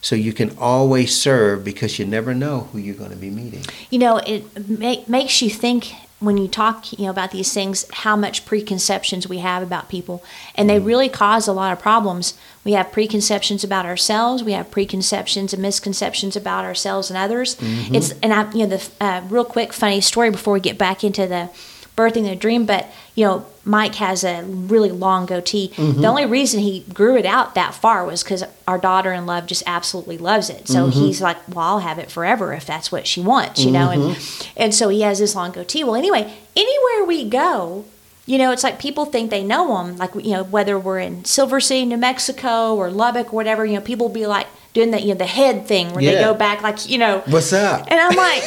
so 0.00 0.16
you 0.16 0.32
can 0.32 0.56
always 0.58 1.14
serve 1.14 1.64
because 1.64 1.98
you 1.98 2.06
never 2.06 2.34
know 2.34 2.68
who 2.72 2.78
you're 2.78 2.94
going 2.94 3.10
to 3.10 3.16
be 3.16 3.30
meeting. 3.30 3.64
You 3.90 3.98
know, 3.98 4.16
it 4.18 4.68
make, 4.68 5.08
makes 5.08 5.42
you 5.42 5.50
think 5.50 5.92
when 6.20 6.36
you 6.36 6.48
talk, 6.48 6.92
you 6.92 7.06
know, 7.06 7.10
about 7.10 7.30
these 7.30 7.52
things, 7.52 7.86
how 7.92 8.14
much 8.14 8.44
preconceptions 8.44 9.26
we 9.26 9.38
have 9.38 9.62
about 9.62 9.88
people, 9.88 10.22
and 10.54 10.68
they 10.68 10.78
really 10.78 11.08
cause 11.08 11.48
a 11.48 11.52
lot 11.52 11.72
of 11.72 11.78
problems. 11.78 12.34
We 12.62 12.72
have 12.72 12.92
preconceptions 12.92 13.64
about 13.64 13.86
ourselves. 13.86 14.44
We 14.44 14.52
have 14.52 14.70
preconceptions 14.70 15.54
and 15.54 15.62
misconceptions 15.62 16.36
about 16.36 16.66
ourselves 16.66 17.10
and 17.10 17.16
others. 17.16 17.56
It's 17.94 18.12
and 18.22 18.34
I, 18.34 18.50
you 18.52 18.66
know, 18.66 18.76
the 18.76 18.90
uh, 19.00 19.22
real 19.30 19.46
quick 19.46 19.72
funny 19.72 20.02
story 20.02 20.30
before 20.30 20.52
we 20.52 20.60
get 20.60 20.76
back 20.76 21.02
into 21.02 21.26
the 21.26 21.50
birthing 21.96 22.28
the 22.28 22.36
dream, 22.36 22.66
but 22.66 22.86
you 23.14 23.24
know, 23.24 23.46
Mike 23.70 23.94
has 23.94 24.24
a 24.24 24.42
really 24.42 24.90
long 24.90 25.26
goatee. 25.26 25.68
The 25.68 25.82
mm-hmm. 25.82 26.04
only 26.04 26.26
reason 26.26 26.58
he 26.58 26.80
grew 26.92 27.16
it 27.16 27.24
out 27.24 27.54
that 27.54 27.72
far 27.72 28.04
was 28.04 28.24
because 28.24 28.42
our 28.66 28.78
daughter 28.78 29.12
in 29.12 29.26
love 29.26 29.46
just 29.46 29.62
absolutely 29.64 30.18
loves 30.18 30.50
it. 30.50 30.66
So 30.66 30.88
mm-hmm. 30.88 30.98
he's 30.98 31.22
like, 31.22 31.36
"Well, 31.48 31.64
I'll 31.64 31.78
have 31.78 32.00
it 32.00 32.10
forever 32.10 32.52
if 32.52 32.66
that's 32.66 32.90
what 32.90 33.06
she 33.06 33.20
wants," 33.20 33.64
you 33.64 33.70
know. 33.70 33.90
And 33.90 34.02
mm-hmm. 34.02 34.52
and 34.56 34.74
so 34.74 34.88
he 34.88 35.02
has 35.02 35.20
this 35.20 35.36
long 35.36 35.52
goatee. 35.52 35.84
Well, 35.84 35.94
anyway, 35.94 36.34
anywhere 36.56 37.06
we 37.06 37.28
go, 37.28 37.84
You 38.26 38.38
know, 38.38 38.50
it's 38.50 38.64
like 38.64 38.80
people 38.80 39.04
think 39.04 39.30
they 39.30 39.44
know 39.44 39.76
them. 39.76 39.96
Like 39.96 40.16
you 40.16 40.32
know, 40.32 40.42
whether 40.42 40.76
we're 40.76 40.98
in 40.98 41.24
Silver 41.24 41.60
City, 41.60 41.86
New 41.86 41.96
Mexico, 41.96 42.74
or 42.74 42.90
Lubbock, 42.90 43.32
or 43.32 43.36
whatever. 43.36 43.64
You 43.64 43.74
know, 43.74 43.80
people 43.82 44.08
be 44.08 44.26
like 44.26 44.48
doing 44.72 44.90
that. 44.90 45.02
You 45.02 45.10
know, 45.10 45.18
the 45.18 45.26
head 45.26 45.68
thing 45.68 45.94
where 45.94 46.02
they 46.02 46.20
go 46.20 46.34
back, 46.34 46.60
like 46.62 46.90
you 46.90 46.98
know. 46.98 47.22
What's 47.26 47.52
up? 47.52 47.86
And 47.88 48.00
I'm 48.00 48.16
like, 48.16 48.42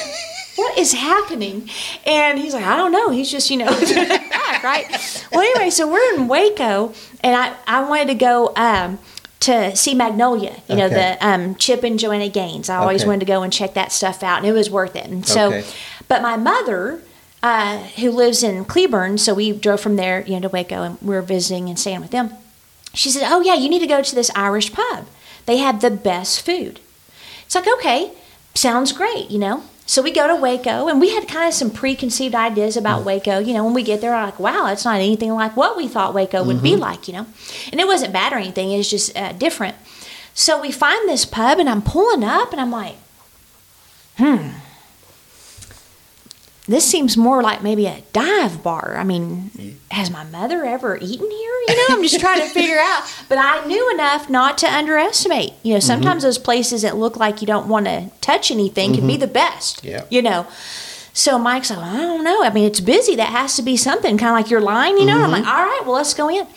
what 0.56 0.77
is 0.77 0.94
happening? 0.94 1.70
And 2.06 2.38
he's 2.39 2.53
like, 2.53 2.65
I 2.65 2.75
don't 2.75 2.92
know. 2.92 3.10
He's 3.10 3.32
just, 3.32 3.50
you 3.50 3.58
know, 3.58 3.65
right? 4.63 4.86
Well, 5.32 5.41
anyway, 5.41 5.70
so 5.70 5.91
we're 5.91 6.13
in 6.15 6.27
Waco, 6.27 6.93
and 7.22 7.36
I, 7.36 7.53
I 7.67 7.88
wanted 7.88 8.08
to 8.08 8.15
go 8.15 8.53
um, 8.55 9.00
to 9.41 9.75
see 9.75 9.93
Magnolia, 9.93 10.62
you 10.67 10.75
know, 10.75 10.86
Okay. 10.86 11.15
the 11.17 11.27
um, 11.27 11.55
Chip 11.55 11.84
and 11.84 12.00
Joanna 12.00 12.29
Gaines. 12.29 12.70
I 12.70 12.77
always 12.77 13.01
Okay. 13.01 13.08
wanted 13.08 13.20
to 13.22 13.25
go 13.25 13.43
and 13.43 13.51
check 13.51 13.74
that 13.74 13.91
stuff 13.91 14.24
out, 14.24 14.39
and 14.39 14.48
it 14.48 14.53
was 14.53 14.70
worth 14.70 14.96
it. 14.96 15.05
And 15.08 15.25
so, 15.27 15.48
Okay. 15.53 15.65
but 16.08 16.22
my 16.22 16.38
mother, 16.38 17.01
uh, 17.43 17.77
who 18.00 18.10
lives 18.12 18.41
in 18.43 18.63
Cleburne, 18.65 19.17
so 19.17 19.34
we 19.34 19.51
drove 19.51 19.82
from 19.82 19.98
there, 19.98 20.24
you 20.25 20.34
know, 20.36 20.41
to 20.41 20.50
Waco, 20.50 20.82
and 20.84 20.98
we 21.01 21.13
were 21.13 21.22
visiting 21.22 21.67
and 21.70 21.77
staying 21.77 22.01
with 22.01 22.12
them. 22.12 22.32
She 22.93 23.10
said, 23.10 23.24
"Oh 23.29 23.41
yeah, 23.41 23.55
you 23.55 23.70
need 23.70 23.79
to 23.79 23.88
go 23.88 24.01
to 24.01 24.15
this 24.15 24.32
Irish 24.36 24.72
pub. 24.72 25.08
They 25.46 25.58
have 25.58 25.82
the 25.82 25.91
best 25.91 26.41
food." 26.46 26.79
It's 27.46 27.55
like, 27.55 27.67
okay, 27.79 28.12
sounds 28.55 28.91
great, 28.93 29.29
you 29.29 29.39
know. 29.39 29.63
So 29.86 30.02
we 30.02 30.12
go 30.12 30.28
to 30.28 30.36
Waco, 30.36 30.88
and 30.88 31.00
we 31.02 31.13
had 31.13 31.28
kind 31.28 31.48
of 31.48 31.54
some 31.54 31.70
preconceived 31.70 32.34
ideas 32.34 32.78
about 32.78 33.04
Waco. 33.04 33.40
You 33.40 33.54
know, 33.54 33.66
when 33.66 33.74
we 33.74 33.84
get 33.84 34.00
there, 34.02 34.13
I'm 34.16 34.25
like, 34.25 34.40
wow, 34.40 34.68
it's 34.68 34.86
not 34.86 34.96
anything 34.96 35.32
like 35.34 35.58
what 35.58 35.75
we 35.75 35.88
thought 35.88 36.13
Waco 36.13 36.44
would 36.44 36.63
be 36.63 36.75
like, 36.75 37.08
you 37.08 37.13
know. 37.13 37.28
And 37.72 37.82
it 37.82 37.88
wasn't 37.88 38.13
bad 38.13 38.32
or 38.32 38.38
anything; 38.38 38.72
it 38.72 38.78
was 38.78 38.90
just 38.90 39.16
uh, 39.18 39.34
different. 39.34 39.75
So 40.34 40.62
we 40.62 40.72
find 40.72 41.08
this 41.08 41.25
pub, 41.25 41.60
and 41.60 41.70
I'm 41.70 41.82
pulling 41.82 42.24
up, 42.24 42.52
and 42.54 42.62
I'm 42.62 42.72
like, 42.72 42.96
hmm, 44.18 44.50
this 46.67 46.86
seems 46.86 47.17
more 47.17 47.43
like 47.43 47.62
maybe 47.62 47.88
a 47.88 48.03
dive 48.13 48.63
bar. 48.63 48.96
I 48.98 49.03
mean, 49.03 49.77
has 49.91 50.10
my 50.10 50.24
mother 50.24 50.63
ever 50.65 50.98
eaten 50.98 51.29
here? 51.29 51.53
You 51.67 51.75
know, 51.75 51.96
I'm 51.96 52.03
just 52.03 52.20
trying 52.20 52.39
to 52.39 52.48
figure 52.48 52.79
out. 52.79 53.03
But 53.27 53.38
I 53.38 53.65
knew 53.65 53.91
enough 53.91 54.29
not 54.29 54.58
to 54.60 54.67
underestimate. 54.67 55.53
You 55.63 55.74
know, 55.74 55.79
sometimes 55.79 56.24
those 56.24 56.38
places 56.38 56.82
that 56.84 56.96
look 56.96 57.17
like 57.17 57.41
you 57.41 57.48
don't 57.48 57.67
want 57.67 57.88
to 57.88 58.10
touch 58.22 58.50
anything 58.50 58.93
can 58.93 59.05
be 59.08 59.17
the 59.17 59.27
best. 59.27 59.84
Yeah. 59.84 60.05
You 60.10 60.22
know. 60.22 60.48
So 61.15 61.38
Mike's 61.38 61.70
like, 61.70 61.79
I 61.79 61.98
don't 61.98 62.24
know. 62.24 62.43
I 62.43 62.50
mean, 62.50 62.63
it's 62.63 62.79
busy. 62.79 63.15
That 63.15 63.29
has 63.29 63.55
to 63.58 63.62
be 63.62 63.77
something, 63.77 64.17
kind 64.17 64.29
of 64.32 64.36
like 64.41 64.50
your 64.50 64.62
line, 64.62 64.98
you 64.98 65.05
know. 65.05 65.22
I'm 65.22 65.32
like, 65.32 65.46
all 65.46 65.63
right, 65.63 65.82
well, 65.86 65.93
let's 65.93 66.13
go 66.15 66.27
in. 66.29 66.48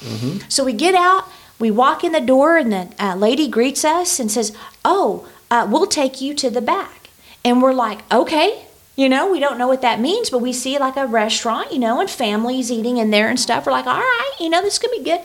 So 0.49 0.65
we 0.65 0.73
get 0.73 0.95
out, 0.95 1.25
we 1.59 1.71
walk 1.71 2.05
in 2.05 2.13
the 2.13 2.21
door, 2.21 2.57
and 2.57 2.73
the 2.73 2.89
uh, 2.99 3.17
lady 3.17 3.49
greets 3.49 3.85
us 3.85 4.19
and 4.19 4.31
says, 4.31 4.57
"Oh, 4.85 5.29
uh, 5.51 5.67
we'll 5.71 5.87
take 5.87 6.21
you 6.21 6.33
to 6.35 6.49
the 6.49 6.63
back." 6.63 7.11
And 7.45 7.61
we're 7.61 7.75
like, 7.75 8.11
okay. 8.13 8.66
You 8.97 9.11
know, 9.11 9.31
we 9.31 9.41
don't 9.41 9.59
know 9.59 9.69
what 9.69 9.83
that 9.83 10.01
means, 10.01 10.31
but 10.31 10.39
we 10.39 10.55
see 10.55 10.79
like 10.79 10.97
a 10.97 11.07
restaurant, 11.07 11.71
you 11.71 11.79
know, 11.79 12.01
and 12.01 12.09
families 12.09 12.73
eating 12.73 12.97
in 12.97 13.11
there 13.11 13.29
and 13.29 13.39
stuff. 13.39 13.67
We're 13.67 13.73
like, 13.73 13.87
all 13.87 14.01
right, 14.01 14.33
you 14.41 14.49
know, 14.49 14.63
this 14.63 14.79
could 14.79 14.91
be 14.91 15.03
good. 15.03 15.21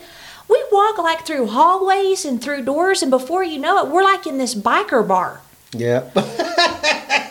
We 0.48 0.62
walk 0.70 0.98
like 0.98 1.24
through 1.26 1.46
hallways 1.46 2.26
and 2.26 2.42
through 2.42 2.64
doors, 2.64 3.00
and 3.00 3.10
before 3.10 3.42
you 3.42 3.58
know 3.58 3.82
it, 3.82 3.90
we're 3.90 4.02
like 4.02 4.26
in 4.26 4.36
this 4.36 4.54
biker 4.54 5.06
bar. 5.06 5.40
Yeah. 5.72 6.10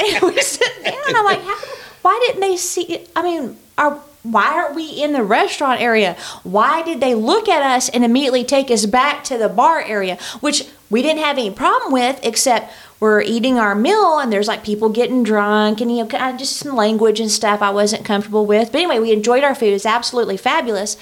And 0.00 0.22
we 0.22 0.40
sit 0.40 0.82
down. 0.82 1.14
I'm 1.14 1.24
like, 1.26 1.42
How, 1.42 1.56
why 2.00 2.24
didn't 2.26 2.40
they 2.40 2.56
see? 2.56 3.06
I 3.14 3.22
mean, 3.22 3.58
are 3.76 4.00
why 4.22 4.48
aren't 4.48 4.74
we 4.74 4.88
in 4.90 5.12
the 5.12 5.22
restaurant 5.22 5.80
area? 5.80 6.16
Why 6.42 6.82
did 6.82 7.00
they 7.00 7.14
look 7.14 7.48
at 7.48 7.62
us 7.62 7.88
and 7.88 8.04
immediately 8.04 8.44
take 8.44 8.70
us 8.70 8.86
back 8.86 9.24
to 9.24 9.38
the 9.38 9.48
bar 9.48 9.80
area, 9.80 10.16
which 10.40 10.66
we 10.90 11.02
didn't 11.02 11.22
have 11.22 11.38
any 11.38 11.50
problem 11.50 11.92
with, 11.92 12.20
except 12.22 12.72
we're 13.00 13.22
eating 13.22 13.58
our 13.58 13.74
meal 13.74 14.18
and 14.18 14.30
there's 14.32 14.46
like 14.46 14.62
people 14.62 14.90
getting 14.90 15.22
drunk 15.22 15.80
and 15.80 15.90
you 15.90 15.98
know 15.98 16.06
kind 16.06 16.34
of 16.34 16.38
just 16.38 16.58
some 16.58 16.76
language 16.76 17.18
and 17.18 17.30
stuff 17.30 17.62
I 17.62 17.70
wasn't 17.70 18.04
comfortable 18.04 18.46
with. 18.46 18.70
But 18.70 18.82
anyway, 18.82 19.00
we 19.00 19.12
enjoyed 19.12 19.42
our 19.42 19.54
food. 19.54 19.72
It's 19.72 19.86
absolutely 19.86 20.36
fabulous. 20.36 20.96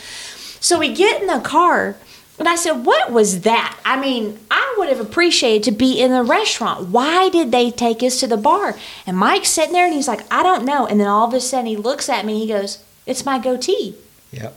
So 0.61 0.79
we 0.79 0.95
get 0.95 1.21
in 1.21 1.27
the 1.27 1.41
car 1.41 1.97
and 2.39 2.49
I 2.49 2.55
said, 2.55 2.85
What 2.87 3.11
was 3.11 3.41
that? 3.41 3.79
I 3.85 4.01
mean, 4.01 4.39
I 4.51 4.75
would 4.79 4.89
have 4.89 5.01
appreciated 5.01 5.65
to 5.65 5.73
be 5.73 6.01
in 6.01 6.13
the 6.13 6.23
restaurant. 6.23 6.89
Why 6.89 7.29
did 7.29 7.51
they 7.51 7.71
take 7.71 8.03
us 8.03 8.21
to 8.21 8.27
the 8.27 8.37
bar? 8.37 8.77
And 9.07 9.17
Mike's 9.17 9.49
sitting 9.49 9.73
there 9.73 9.87
and 9.87 9.95
he's 9.95 10.09
like, 10.09 10.21
I 10.33 10.43
don't 10.43 10.65
know. 10.65 10.87
And 10.87 11.01
then 11.01 11.09
all 11.09 11.27
of 11.27 11.35
a 11.35 11.41
sudden 11.41 11.67
he 11.67 11.77
looks 11.77 12.09
at 12.09 12.25
me 12.25 12.35
and 12.35 12.43
he 12.43 12.49
goes, 12.49 12.83
It's 13.07 13.27
my 13.27 13.39
goatee. 13.39 13.97
Yep. 14.31 14.57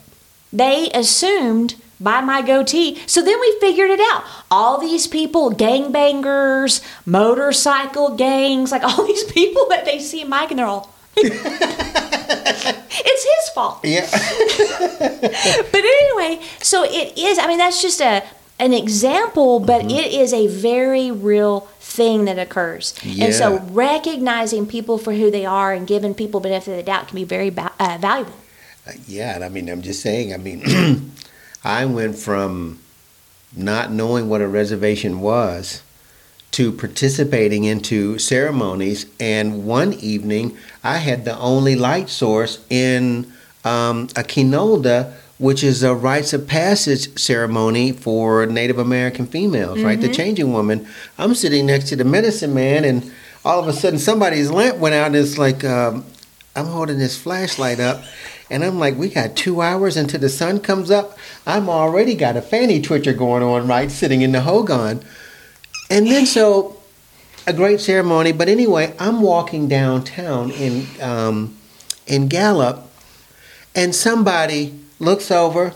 They 0.53 0.91
assumed 0.93 1.75
by 2.03 2.21
my 2.21 2.41
goatee. 2.41 2.99
So 3.07 3.21
then 3.21 3.39
we 3.39 3.57
figured 3.59 3.89
it 3.91 3.99
out. 4.11 4.23
All 4.49 4.79
these 4.79 5.07
people, 5.07 5.51
gangbangers, 5.51 6.81
motorcycle 7.05 8.15
gangs, 8.15 8.71
like 8.71 8.83
all 8.83 9.03
these 9.07 9.23
people 9.31 9.67
that 9.69 9.85
they 9.85 9.99
see 9.99 10.23
Mike 10.23 10.49
and 10.51 10.59
they're 10.59 10.65
all, 10.65 10.91
it's 11.17 13.23
his 13.23 13.49
fault. 13.53 13.79
Yeah. 13.83 14.07
but 15.71 15.83
anyway, 15.83 16.41
so 16.61 16.83
it 16.83 17.17
is. 17.17 17.37
I 17.37 17.47
mean, 17.47 17.57
that's 17.57 17.81
just 17.81 18.01
a 18.01 18.23
an 18.59 18.73
example, 18.73 19.59
but 19.59 19.81
Mm-hmm. 19.81 19.89
it 19.89 20.13
is 20.13 20.33
a 20.33 20.45
very 20.47 21.09
real 21.11 21.61
thing 21.79 22.25
that 22.25 22.37
occurs. 22.37 22.93
Yeah. 23.03 23.25
And 23.25 23.33
so, 23.33 23.59
recognizing 23.71 24.67
people 24.67 24.99
for 24.99 25.13
who 25.13 25.31
they 25.31 25.45
are 25.47 25.73
and 25.73 25.87
giving 25.87 26.13
people 26.13 26.39
benefit 26.39 26.71
of 26.71 26.77
the 26.77 26.83
doubt 26.83 27.07
can 27.07 27.15
be 27.15 27.23
very 27.23 27.49
ba- 27.49 27.71
uh, 27.79 27.97
valuable. 27.99 28.33
Yeah, 29.07 29.35
and 29.35 29.43
I 29.43 29.49
mean, 29.49 29.67
I'm 29.69 29.81
just 29.81 30.01
saying. 30.01 30.33
I 30.33 30.37
mean, 30.37 30.61
I 31.63 31.85
went 31.85 32.17
from 32.17 32.79
not 33.55 33.91
knowing 33.91 34.29
what 34.29 34.41
a 34.41 34.47
reservation 34.47 35.21
was 35.21 35.83
to 36.51 36.71
participating 36.71 37.63
into 37.63 38.17
ceremonies, 38.19 39.05
and 39.19 39.65
one 39.65 39.93
evening 39.93 40.57
I 40.83 40.97
had 40.97 41.23
the 41.23 41.37
only 41.37 41.75
light 41.75 42.09
source 42.09 42.59
in 42.69 43.31
um, 43.63 44.09
a 44.15 44.23
Kinaaldá, 44.23 45.13
which 45.37 45.63
is 45.63 45.81
a 45.81 45.95
rites 45.95 46.33
of 46.33 46.47
passage 46.47 47.17
ceremony 47.17 47.91
for 47.91 48.45
Native 48.45 48.77
American 48.77 49.25
females, 49.25 49.81
right? 49.81 49.99
The 49.99 50.09
changing 50.09 50.51
woman. 50.51 50.87
I'm 51.17 51.33
sitting 51.35 51.65
next 51.65 51.89
to 51.89 51.95
the 51.95 52.03
medicine 52.03 52.53
man, 52.53 52.83
and 52.83 53.11
all 53.45 53.59
of 53.59 53.67
a 53.67 53.73
sudden 53.73 53.97
somebody's 53.97 54.51
lamp 54.51 54.77
went 54.77 54.93
out, 54.93 55.07
and 55.07 55.15
it's 55.15 55.37
like 55.37 55.63
um, 55.63 56.05
I'm 56.55 56.65
holding 56.65 56.99
this 56.99 57.17
flashlight 57.17 57.79
up. 57.79 58.03
And 58.51 58.63
I'm 58.63 58.77
like, 58.79 58.97
we 58.97 59.07
got 59.09 59.35
two 59.35 59.61
hours 59.61 59.95
until 59.97 60.19
the 60.19 60.29
sun 60.29 60.59
comes 60.59 60.91
up. 60.91 61.17
I'm 61.47 61.69
already 61.69 62.13
got 62.15 62.35
a 62.35 62.41
fanny 62.41 62.81
twitcher 62.81 63.13
going 63.13 63.41
on, 63.43 63.65
right, 63.67 63.89
sitting 63.89 64.21
in 64.21 64.33
the 64.33 64.41
hogan. 64.41 65.03
And 65.89 66.05
then 66.07 66.25
so, 66.25 66.77
a 67.47 67.53
great 67.53 67.79
ceremony. 67.79 68.31
But 68.33 68.49
anyway, 68.49 68.93
I'm 68.99 69.21
walking 69.21 69.67
downtown 69.67 70.51
in 70.51 70.85
um, 71.01 71.57
in 72.07 72.27
Gallup, 72.27 72.87
and 73.73 73.95
somebody 73.95 74.73
looks 74.99 75.31
over, 75.31 75.73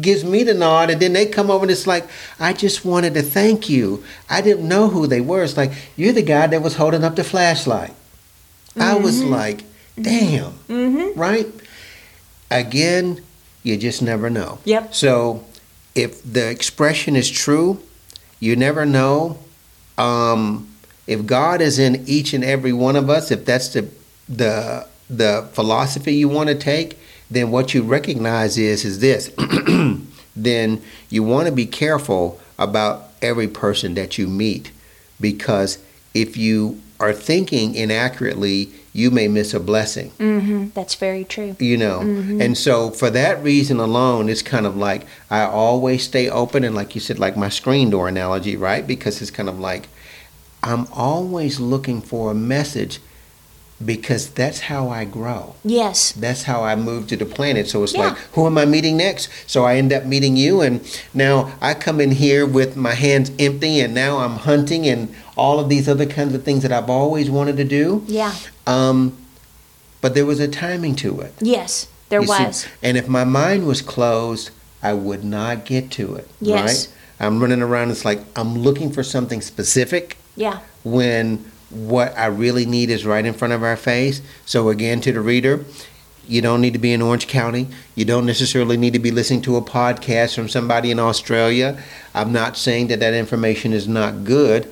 gives 0.00 0.22
me 0.24 0.42
the 0.42 0.54
nod, 0.54 0.90
and 0.90 1.00
then 1.00 1.14
they 1.14 1.26
come 1.26 1.50
over 1.50 1.64
and 1.64 1.70
it's 1.70 1.86
like, 1.86 2.06
I 2.38 2.52
just 2.52 2.84
wanted 2.84 3.14
to 3.14 3.22
thank 3.22 3.68
you. 3.70 4.04
I 4.28 4.42
didn't 4.42 4.68
know 4.68 4.88
who 4.88 5.06
they 5.06 5.20
were. 5.22 5.42
It's 5.42 5.56
like 5.56 5.72
you're 5.96 6.12
the 6.12 6.22
guy 6.22 6.46
that 6.46 6.62
was 6.62 6.76
holding 6.76 7.04
up 7.04 7.16
the 7.16 7.24
flashlight. 7.24 7.94
I 8.78 8.94
was 8.96 9.24
like, 9.24 9.64
damn, 10.00 10.52
Mm-hmm. 10.68 11.18
right? 11.18 11.46
Again, 12.50 13.22
you 13.62 13.76
just 13.76 14.02
never 14.02 14.30
know. 14.30 14.58
Yep. 14.64 14.94
So, 14.94 15.44
if 15.94 16.22
the 16.22 16.48
expression 16.48 17.16
is 17.16 17.30
true, 17.30 17.82
you 18.38 18.54
never 18.54 18.86
know. 18.86 19.38
Um, 19.98 20.68
if 21.06 21.24
God 21.26 21.60
is 21.60 21.78
in 21.78 22.04
each 22.06 22.32
and 22.34 22.44
every 22.44 22.72
one 22.72 22.96
of 22.96 23.08
us, 23.10 23.30
if 23.30 23.44
that's 23.44 23.68
the 23.68 23.88
the 24.28 24.86
the 25.08 25.48
philosophy 25.52 26.14
you 26.14 26.28
want 26.28 26.48
to 26.48 26.54
take, 26.54 26.98
then 27.30 27.50
what 27.50 27.74
you 27.74 27.82
recognize 27.82 28.58
is 28.58 28.84
is 28.84 29.00
this. 29.00 29.32
then 30.36 30.82
you 31.08 31.22
want 31.22 31.46
to 31.46 31.52
be 31.52 31.66
careful 31.66 32.40
about 32.58 33.10
every 33.22 33.48
person 33.48 33.94
that 33.94 34.18
you 34.18 34.26
meet, 34.26 34.70
because 35.20 35.78
if 36.14 36.36
you 36.36 36.80
are 36.98 37.12
thinking 37.12 37.74
inaccurately, 37.74 38.70
you 38.92 39.10
may 39.10 39.28
miss 39.28 39.52
a 39.54 39.60
blessing 39.60 40.10
Mm-hmm. 40.18 40.68
That's 40.74 40.94
very 40.94 41.24
true. 41.24 41.54
you 41.58 41.76
know 41.76 42.00
and 42.00 42.56
so 42.56 42.90
for 42.90 43.10
that 43.10 43.42
reason 43.42 43.78
alone 43.78 44.28
it's 44.30 44.42
kind 44.42 44.64
of 44.66 44.74
like 44.76 45.02
i 45.30 45.42
always 45.42 46.02
stay 46.04 46.30
open 46.30 46.64
and 46.64 46.74
like 46.74 46.94
you 46.94 47.00
said 47.00 47.18
like 47.18 47.36
my 47.36 47.50
screen 47.50 47.90
door 47.90 48.08
analogy 48.08 48.56
right 48.56 48.86
because 48.86 49.20
it's 49.20 49.30
kind 49.30 49.48
of 49.50 49.58
like 49.60 49.88
i'm 50.62 50.86
always 50.92 51.60
looking 51.60 52.00
for 52.00 52.30
a 52.30 52.34
message 52.34 52.98
because 53.84 54.30
that's 54.30 54.60
how 54.60 54.88
i 54.88 55.04
grow 55.04 55.54
Yes. 55.62 56.12
that's 56.12 56.44
how 56.44 56.64
i 56.64 56.74
move 56.74 57.06
to 57.08 57.16
the 57.16 57.26
planet 57.26 57.68
so 57.68 57.82
it's 57.82 57.92
Yeah. 57.94 58.08
like 58.08 58.16
who 58.32 58.46
am 58.46 58.56
i 58.56 58.64
meeting 58.64 58.96
next 58.96 59.28
so 59.46 59.64
i 59.64 59.76
end 59.76 59.92
up 59.92 60.04
meeting 60.06 60.36
you 60.36 60.62
and 60.62 60.80
now 61.12 61.52
i 61.60 61.74
come 61.74 62.00
in 62.00 62.12
here 62.12 62.46
with 62.46 62.74
my 62.76 62.94
hands 62.94 63.30
empty 63.38 63.80
and 63.80 63.94
now 63.94 64.18
i'm 64.18 64.36
hunting 64.36 64.86
and 64.86 65.14
all 65.36 65.60
of 65.60 65.68
these 65.68 65.88
other 65.88 66.06
kinds 66.06 66.34
of 66.34 66.42
things 66.42 66.62
that 66.62 66.72
i've 66.72 66.88
always 66.88 67.28
wanted 67.30 67.56
to 67.58 67.64
do 67.64 68.02
Yeah. 68.06 68.34
um, 68.66 69.16
but 70.00 70.14
there 70.14 70.24
was 70.26 70.40
a 70.40 70.48
timing 70.48 70.94
to 70.96 71.20
it 71.20 71.34
Yes. 71.40 71.86
There 72.08 72.20
you 72.22 72.28
see? 72.28 72.44
was. 72.44 72.66
and 72.82 72.96
if 72.96 73.08
my 73.08 73.24
mind 73.24 73.66
was 73.66 73.82
closed, 73.82 74.50
I 74.80 74.92
would 74.92 75.24
not 75.24 75.64
get 75.64 75.90
to 75.92 76.14
it. 76.14 76.28
Yes. 76.40 76.86
Right? 77.18 77.26
I'm 77.26 77.40
running 77.40 77.62
around. 77.62 77.90
It's 77.90 78.04
like 78.04 78.20
I'm 78.36 78.56
looking 78.58 78.92
for 78.92 79.02
something 79.02 79.40
specific 79.40 80.16
Yeah. 80.36 80.60
when 80.84 81.44
what 81.70 82.16
I 82.16 82.26
really 82.26 82.66
need 82.66 82.90
is 82.90 83.04
right 83.04 83.24
in 83.24 83.34
front 83.34 83.54
of 83.54 83.62
our 83.62 83.76
face. 83.76 84.22
So 84.44 84.68
again, 84.68 85.00
to 85.02 85.12
the 85.12 85.20
reader, 85.20 85.64
You 86.28 86.42
don't 86.42 86.60
need 86.60 86.72
to 86.72 86.78
be 86.80 86.92
in 86.92 87.02
Orange 87.02 87.28
County. 87.28 87.68
You 87.94 88.04
don't 88.04 88.26
necessarily 88.26 88.76
need 88.76 88.94
to 88.94 88.98
be 88.98 89.12
listening 89.12 89.42
to 89.42 89.56
a 89.56 89.62
podcast 89.62 90.34
from 90.34 90.48
somebody 90.48 90.90
in 90.90 90.98
Australia. 90.98 91.80
I'm 92.14 92.32
not 92.32 92.56
saying 92.56 92.88
that 92.88 92.98
that 92.98 93.14
information 93.14 93.72
is 93.72 93.86
not 93.86 94.24
good. 94.24 94.68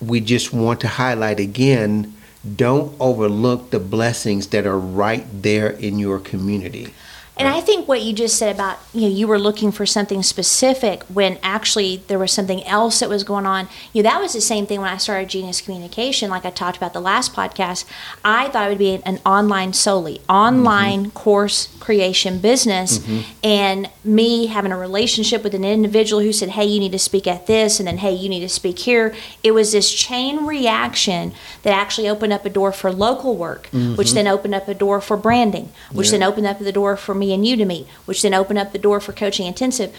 We 0.00 0.20
just 0.20 0.52
want 0.52 0.80
to 0.80 0.88
highlight 0.88 1.40
again 1.40 2.14
don't 2.56 2.94
overlook 3.00 3.70
the 3.70 3.80
blessings 3.80 4.48
that 4.48 4.66
are 4.66 4.78
right 4.78 5.24
there 5.32 5.70
in 5.70 5.98
your 5.98 6.18
community. 6.18 6.92
And 7.36 7.48
I 7.48 7.60
think 7.60 7.88
what 7.88 8.02
you 8.02 8.12
just 8.12 8.38
said 8.38 8.54
about, 8.54 8.78
you 8.92 9.02
know, 9.02 9.08
you 9.08 9.26
were 9.26 9.40
looking 9.40 9.72
for 9.72 9.84
something 9.84 10.22
specific 10.22 11.02
when 11.04 11.38
actually 11.42 11.96
there 12.06 12.18
was 12.18 12.30
something 12.30 12.62
else 12.64 13.00
that 13.00 13.08
was 13.08 13.24
going 13.24 13.44
on. 13.44 13.68
You 13.92 14.02
know, 14.02 14.10
that 14.10 14.20
was 14.20 14.34
the 14.34 14.40
same 14.40 14.66
thing 14.66 14.80
when 14.80 14.92
I 14.92 14.98
started 14.98 15.30
Genius 15.30 15.60
Communication, 15.60 16.30
like 16.30 16.44
I 16.44 16.50
talked 16.50 16.76
about 16.76 16.92
the 16.92 17.00
last 17.00 17.34
podcast. 17.34 17.86
I 18.24 18.48
thought 18.50 18.66
it 18.66 18.68
would 18.68 18.78
be 18.78 19.02
an 19.04 19.18
online 19.26 19.72
solely, 19.72 20.20
online 20.28 21.06
mm-hmm. 21.06 21.10
course 21.10 21.76
creation 21.80 22.38
business. 22.38 22.98
Mm-hmm. 22.98 23.30
And 23.42 23.90
me 24.04 24.46
having 24.46 24.70
a 24.70 24.78
relationship 24.78 25.42
with 25.42 25.54
an 25.54 25.64
individual 25.64 26.22
who 26.22 26.32
said, 26.32 26.50
hey, 26.50 26.64
you 26.64 26.78
need 26.78 26.92
to 26.92 26.98
speak 26.98 27.26
at 27.26 27.48
this, 27.48 27.80
and 27.80 27.88
then, 27.88 27.98
hey, 27.98 28.12
you 28.12 28.28
need 28.28 28.40
to 28.40 28.48
speak 28.48 28.78
here. 28.78 29.12
It 29.42 29.52
was 29.52 29.72
this 29.72 29.92
chain 29.92 30.46
reaction 30.46 31.32
that 31.62 31.72
actually 31.72 32.08
opened 32.08 32.32
up 32.32 32.44
a 32.44 32.50
door 32.50 32.70
for 32.70 32.92
local 32.92 33.34
work, 33.36 33.68
mm-hmm. 33.72 33.96
which 33.96 34.12
then 34.12 34.28
opened 34.28 34.54
up 34.54 34.68
a 34.68 34.74
door 34.74 35.00
for 35.00 35.16
branding, 35.16 35.72
which 35.90 36.08
yeah. 36.08 36.18
then 36.18 36.22
opened 36.22 36.46
up 36.46 36.60
the 36.60 36.70
door 36.70 36.96
for 36.96 37.14
me 37.14 37.23
me 37.24 37.34
and 37.34 37.46
you 37.46 37.56
to 37.56 37.64
meet, 37.64 37.86
which 38.04 38.22
then 38.22 38.34
opened 38.34 38.58
up 38.58 38.72
the 38.72 38.78
door 38.78 39.00
for 39.00 39.12
coaching 39.12 39.46
intensive. 39.46 39.94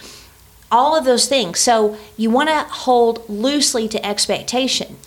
All 0.72 0.98
of 0.98 1.06
those 1.06 1.28
things. 1.28 1.60
So 1.60 1.98
you 2.18 2.30
want 2.30 2.50
to 2.50 2.60
hold 2.70 3.28
loosely 3.30 3.88
to 3.90 4.06
expectation. 4.06 4.98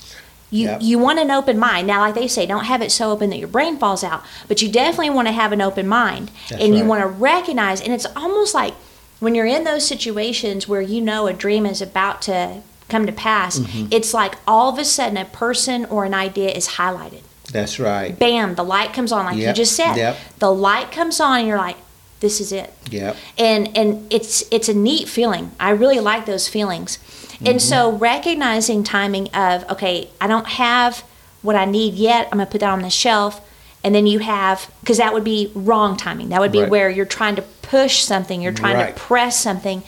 You 0.50 0.66
yep. 0.66 0.80
you 0.80 0.98
want 0.98 1.18
an 1.18 1.30
open 1.30 1.58
mind. 1.58 1.86
Now, 1.86 2.00
like 2.00 2.14
they 2.14 2.28
say, 2.28 2.46
don't 2.46 2.64
have 2.64 2.80
it 2.80 2.90
so 2.90 3.10
open 3.10 3.28
that 3.30 3.38
your 3.38 3.48
brain 3.48 3.76
falls 3.76 4.02
out, 4.02 4.24
but 4.46 4.62
you 4.62 4.70
definitely 4.70 5.10
want 5.10 5.28
to 5.28 5.32
have 5.32 5.52
an 5.52 5.60
open 5.60 5.86
mind, 5.86 6.30
That's 6.48 6.62
and 6.62 6.72
right. 6.72 6.78
you 6.78 6.84
want 6.86 7.02
to 7.02 7.06
recognize. 7.06 7.82
And 7.82 7.92
it's 7.92 8.06
almost 8.16 8.54
like 8.54 8.72
when 9.20 9.34
you're 9.34 9.44
in 9.44 9.64
those 9.64 9.86
situations 9.86 10.66
where 10.66 10.80
you 10.80 11.02
know 11.02 11.26
a 11.26 11.34
dream 11.34 11.66
is 11.66 11.82
about 11.82 12.22
to 12.22 12.62
come 12.88 13.04
to 13.04 13.12
pass. 13.12 13.58
Mm-hmm. 13.58 13.88
It's 13.90 14.14
like 14.14 14.36
all 14.46 14.72
of 14.72 14.78
a 14.78 14.84
sudden 14.84 15.16
a 15.16 15.26
person 15.26 15.84
or 15.86 16.04
an 16.04 16.14
idea 16.14 16.50
is 16.50 16.68
highlighted. 16.68 17.22
That's 17.52 17.78
right. 17.78 18.18
Bam, 18.18 18.54
the 18.54 18.64
light 18.64 18.92
comes 18.92 19.12
on, 19.12 19.26
like 19.26 19.36
yep. 19.36 19.48
you 19.48 19.62
just 19.62 19.74
said. 19.74 19.96
Yep. 19.96 20.16
The 20.38 20.52
light 20.52 20.92
comes 20.92 21.20
on, 21.20 21.40
and 21.40 21.48
you're 21.48 21.58
like, 21.58 21.76
this 22.20 22.40
is 22.40 22.52
it. 22.52 22.72
Yeah. 22.90 23.14
And 23.36 23.76
and 23.76 24.12
it's 24.12 24.44
it's 24.50 24.68
a 24.68 24.74
neat 24.74 25.08
feeling. 25.08 25.52
I 25.60 25.70
really 25.70 26.00
like 26.00 26.26
those 26.26 26.48
feelings. 26.48 26.98
Mm-hmm. 26.98 27.46
And 27.46 27.62
so 27.62 27.92
recognizing 27.92 28.82
timing 28.84 29.28
of 29.28 29.68
okay, 29.70 30.10
I 30.20 30.26
don't 30.26 30.46
have 30.46 31.00
what 31.42 31.56
I 31.56 31.64
need 31.64 31.94
yet. 31.94 32.26
I'm 32.26 32.38
gonna 32.38 32.46
put 32.46 32.60
that 32.60 32.70
on 32.70 32.82
the 32.82 32.90
shelf. 32.90 33.44
And 33.84 33.94
then 33.94 34.06
you 34.06 34.18
have 34.18 34.70
because 34.80 34.98
that 34.98 35.14
would 35.14 35.24
be 35.24 35.52
wrong 35.54 35.96
timing. 35.96 36.30
That 36.30 36.40
would 36.40 36.52
be 36.52 36.62
right. 36.62 36.70
where 36.70 36.90
you're 36.90 37.06
trying 37.06 37.36
to 37.36 37.42
push 37.62 38.02
something. 38.02 38.42
You're 38.42 38.52
trying 38.52 38.76
right. 38.76 38.94
to 38.94 39.00
press 39.00 39.40
something 39.40 39.82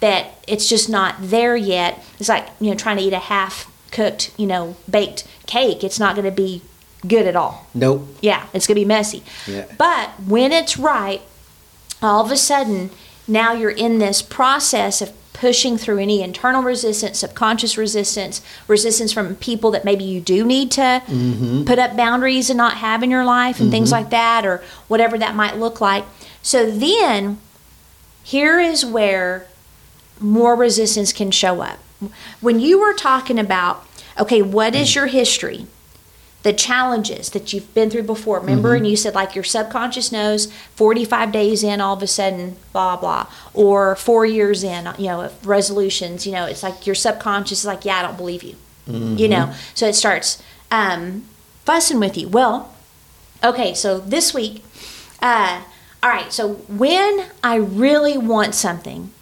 that 0.00 0.38
it's 0.46 0.68
just 0.68 0.88
not 0.88 1.16
there 1.20 1.56
yet. 1.56 2.04
It's 2.20 2.28
like 2.28 2.48
you 2.60 2.70
know 2.70 2.76
trying 2.76 2.98
to 2.98 3.02
eat 3.02 3.12
a 3.12 3.18
half 3.18 3.70
cooked 3.90 4.32
you 4.36 4.46
know 4.46 4.76
baked 4.88 5.26
cake. 5.46 5.82
It's 5.82 5.98
not 5.98 6.14
going 6.14 6.24
to 6.24 6.30
be 6.30 6.62
good 7.06 7.26
at 7.26 7.36
all. 7.36 7.66
Nope. 7.74 8.06
Yeah, 8.20 8.46
it's 8.52 8.66
going 8.66 8.76
to 8.76 8.80
be 8.80 8.84
messy. 8.84 9.22
Yeah. 9.46 9.66
But 9.76 10.10
when 10.20 10.52
it's 10.52 10.78
right, 10.78 11.20
all 12.02 12.24
of 12.24 12.30
a 12.30 12.36
sudden, 12.36 12.90
now 13.26 13.52
you're 13.52 13.70
in 13.70 13.98
this 13.98 14.22
process 14.22 15.00
of 15.00 15.12
pushing 15.32 15.76
through 15.76 15.98
any 15.98 16.22
internal 16.22 16.62
resistance, 16.62 17.18
subconscious 17.18 17.76
resistance, 17.76 18.42
resistance 18.68 19.12
from 19.12 19.34
people 19.36 19.70
that 19.70 19.84
maybe 19.84 20.04
you 20.04 20.20
do 20.20 20.44
need 20.44 20.70
to 20.70 21.02
mm-hmm. 21.06 21.64
put 21.64 21.78
up 21.78 21.96
boundaries 21.96 22.50
and 22.50 22.56
not 22.56 22.74
have 22.74 23.02
in 23.02 23.10
your 23.10 23.24
life 23.24 23.58
and 23.58 23.66
mm-hmm. 23.66 23.72
things 23.72 23.90
like 23.90 24.10
that, 24.10 24.44
or 24.44 24.62
whatever 24.88 25.18
that 25.18 25.34
might 25.34 25.56
look 25.56 25.80
like. 25.80 26.04
So 26.42 26.70
then, 26.70 27.38
here 28.22 28.60
is 28.60 28.84
where 28.84 29.46
more 30.20 30.54
resistance 30.54 31.12
can 31.12 31.30
show 31.30 31.60
up. 31.60 31.78
When 32.40 32.60
you 32.60 32.80
were 32.80 32.94
talking 32.94 33.38
about, 33.38 33.86
okay, 34.18 34.42
what 34.42 34.74
is 34.74 34.94
your 34.94 35.06
history? 35.06 35.66
The 36.42 36.52
challenges 36.52 37.30
that 37.30 37.52
you've 37.52 37.72
been 37.74 37.88
through 37.90 38.02
before. 38.02 38.40
Remember, 38.40 38.70
mm-hmm. 38.70 38.78
and 38.78 38.86
you 38.88 38.96
said 38.96 39.14
like 39.14 39.34
your 39.34 39.44
subconscious 39.44 40.10
knows 40.10 40.52
45 40.74 41.30
days 41.32 41.62
in, 41.62 41.80
all 41.80 41.96
of 41.96 42.02
a 42.02 42.06
sudden, 42.06 42.56
blah, 42.72 42.96
blah, 42.96 43.26
or 43.54 43.94
four 43.96 44.26
years 44.26 44.64
in, 44.64 44.88
you 44.98 45.06
know, 45.06 45.30
resolutions, 45.44 46.26
you 46.26 46.32
know, 46.32 46.46
it's 46.46 46.62
like 46.62 46.86
your 46.86 46.94
subconscious 46.94 47.60
is 47.60 47.66
like, 47.66 47.84
yeah, 47.84 47.98
I 47.98 48.02
don't 48.02 48.16
believe 48.16 48.42
you, 48.42 48.56
mm-hmm. 48.88 49.16
you 49.16 49.28
know, 49.28 49.52
so 49.74 49.86
it 49.86 49.94
starts 49.94 50.42
um, 50.70 51.24
fussing 51.64 52.00
with 52.00 52.16
you. 52.18 52.28
Well, 52.28 52.74
okay, 53.44 53.74
so 53.74 53.98
this 53.98 54.34
week, 54.34 54.64
uh, 55.20 55.62
all 56.02 56.10
right, 56.10 56.32
so 56.32 56.54
when 56.66 57.26
I 57.44 57.54
really 57.54 58.18
want 58.18 58.56
something, 58.56 59.12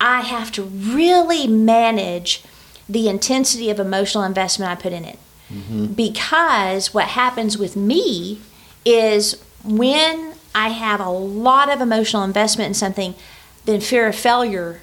I 0.00 0.22
have 0.22 0.50
to 0.52 0.62
really 0.62 1.46
manage 1.46 2.42
the 2.88 3.08
intensity 3.08 3.70
of 3.70 3.78
emotional 3.78 4.24
investment 4.24 4.70
I 4.70 4.74
put 4.74 4.92
in 4.92 5.04
it. 5.04 5.18
Mm-hmm. 5.52 5.86
Because 5.86 6.92
what 6.92 7.08
happens 7.08 7.56
with 7.56 7.76
me 7.76 8.40
is 8.84 9.42
when 9.64 10.34
I 10.54 10.68
have 10.68 11.00
a 11.00 11.10
lot 11.10 11.70
of 11.70 11.80
emotional 11.80 12.22
investment 12.22 12.68
in 12.68 12.74
something, 12.74 13.14
then 13.64 13.80
fear 13.80 14.06
of 14.06 14.14
failure 14.14 14.80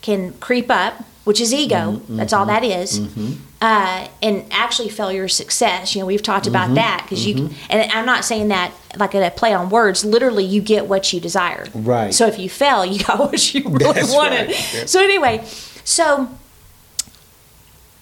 can 0.00 0.32
creep 0.34 0.70
up, 0.70 1.04
which 1.24 1.40
is 1.40 1.52
ego. 1.52 1.76
Mm-hmm. 1.76 2.16
That's 2.16 2.32
all 2.32 2.46
that 2.46 2.64
is. 2.64 3.00
Mm-hmm. 3.00 3.32
Uh, 3.60 4.08
and 4.22 4.44
actually, 4.50 4.88
failure 4.88 5.24
is 5.24 5.34
success. 5.34 5.94
You 5.94 6.00
know, 6.00 6.06
we've 6.06 6.22
talked 6.22 6.48
about 6.48 6.66
mm-hmm. 6.66 6.74
that 6.74 7.02
because 7.04 7.24
you. 7.24 7.34
Mm-hmm. 7.34 7.66
And 7.70 7.92
I'm 7.92 8.06
not 8.06 8.24
saying 8.24 8.48
that 8.48 8.72
like 8.96 9.14
a 9.14 9.30
play 9.30 9.54
on 9.54 9.70
words. 9.70 10.04
Literally, 10.04 10.44
you 10.44 10.60
get 10.60 10.86
what 10.86 11.12
you 11.12 11.20
desire. 11.20 11.66
Right. 11.72 12.12
So 12.12 12.26
if 12.26 12.38
you 12.38 12.48
fail, 12.48 12.84
you 12.84 13.04
got 13.04 13.18
what 13.20 13.54
you 13.54 13.62
really 13.68 13.92
That's 13.92 14.12
wanted. 14.12 14.48
Right. 14.48 14.88
So 14.88 15.00
anyway, 15.00 15.44
so 15.84 16.28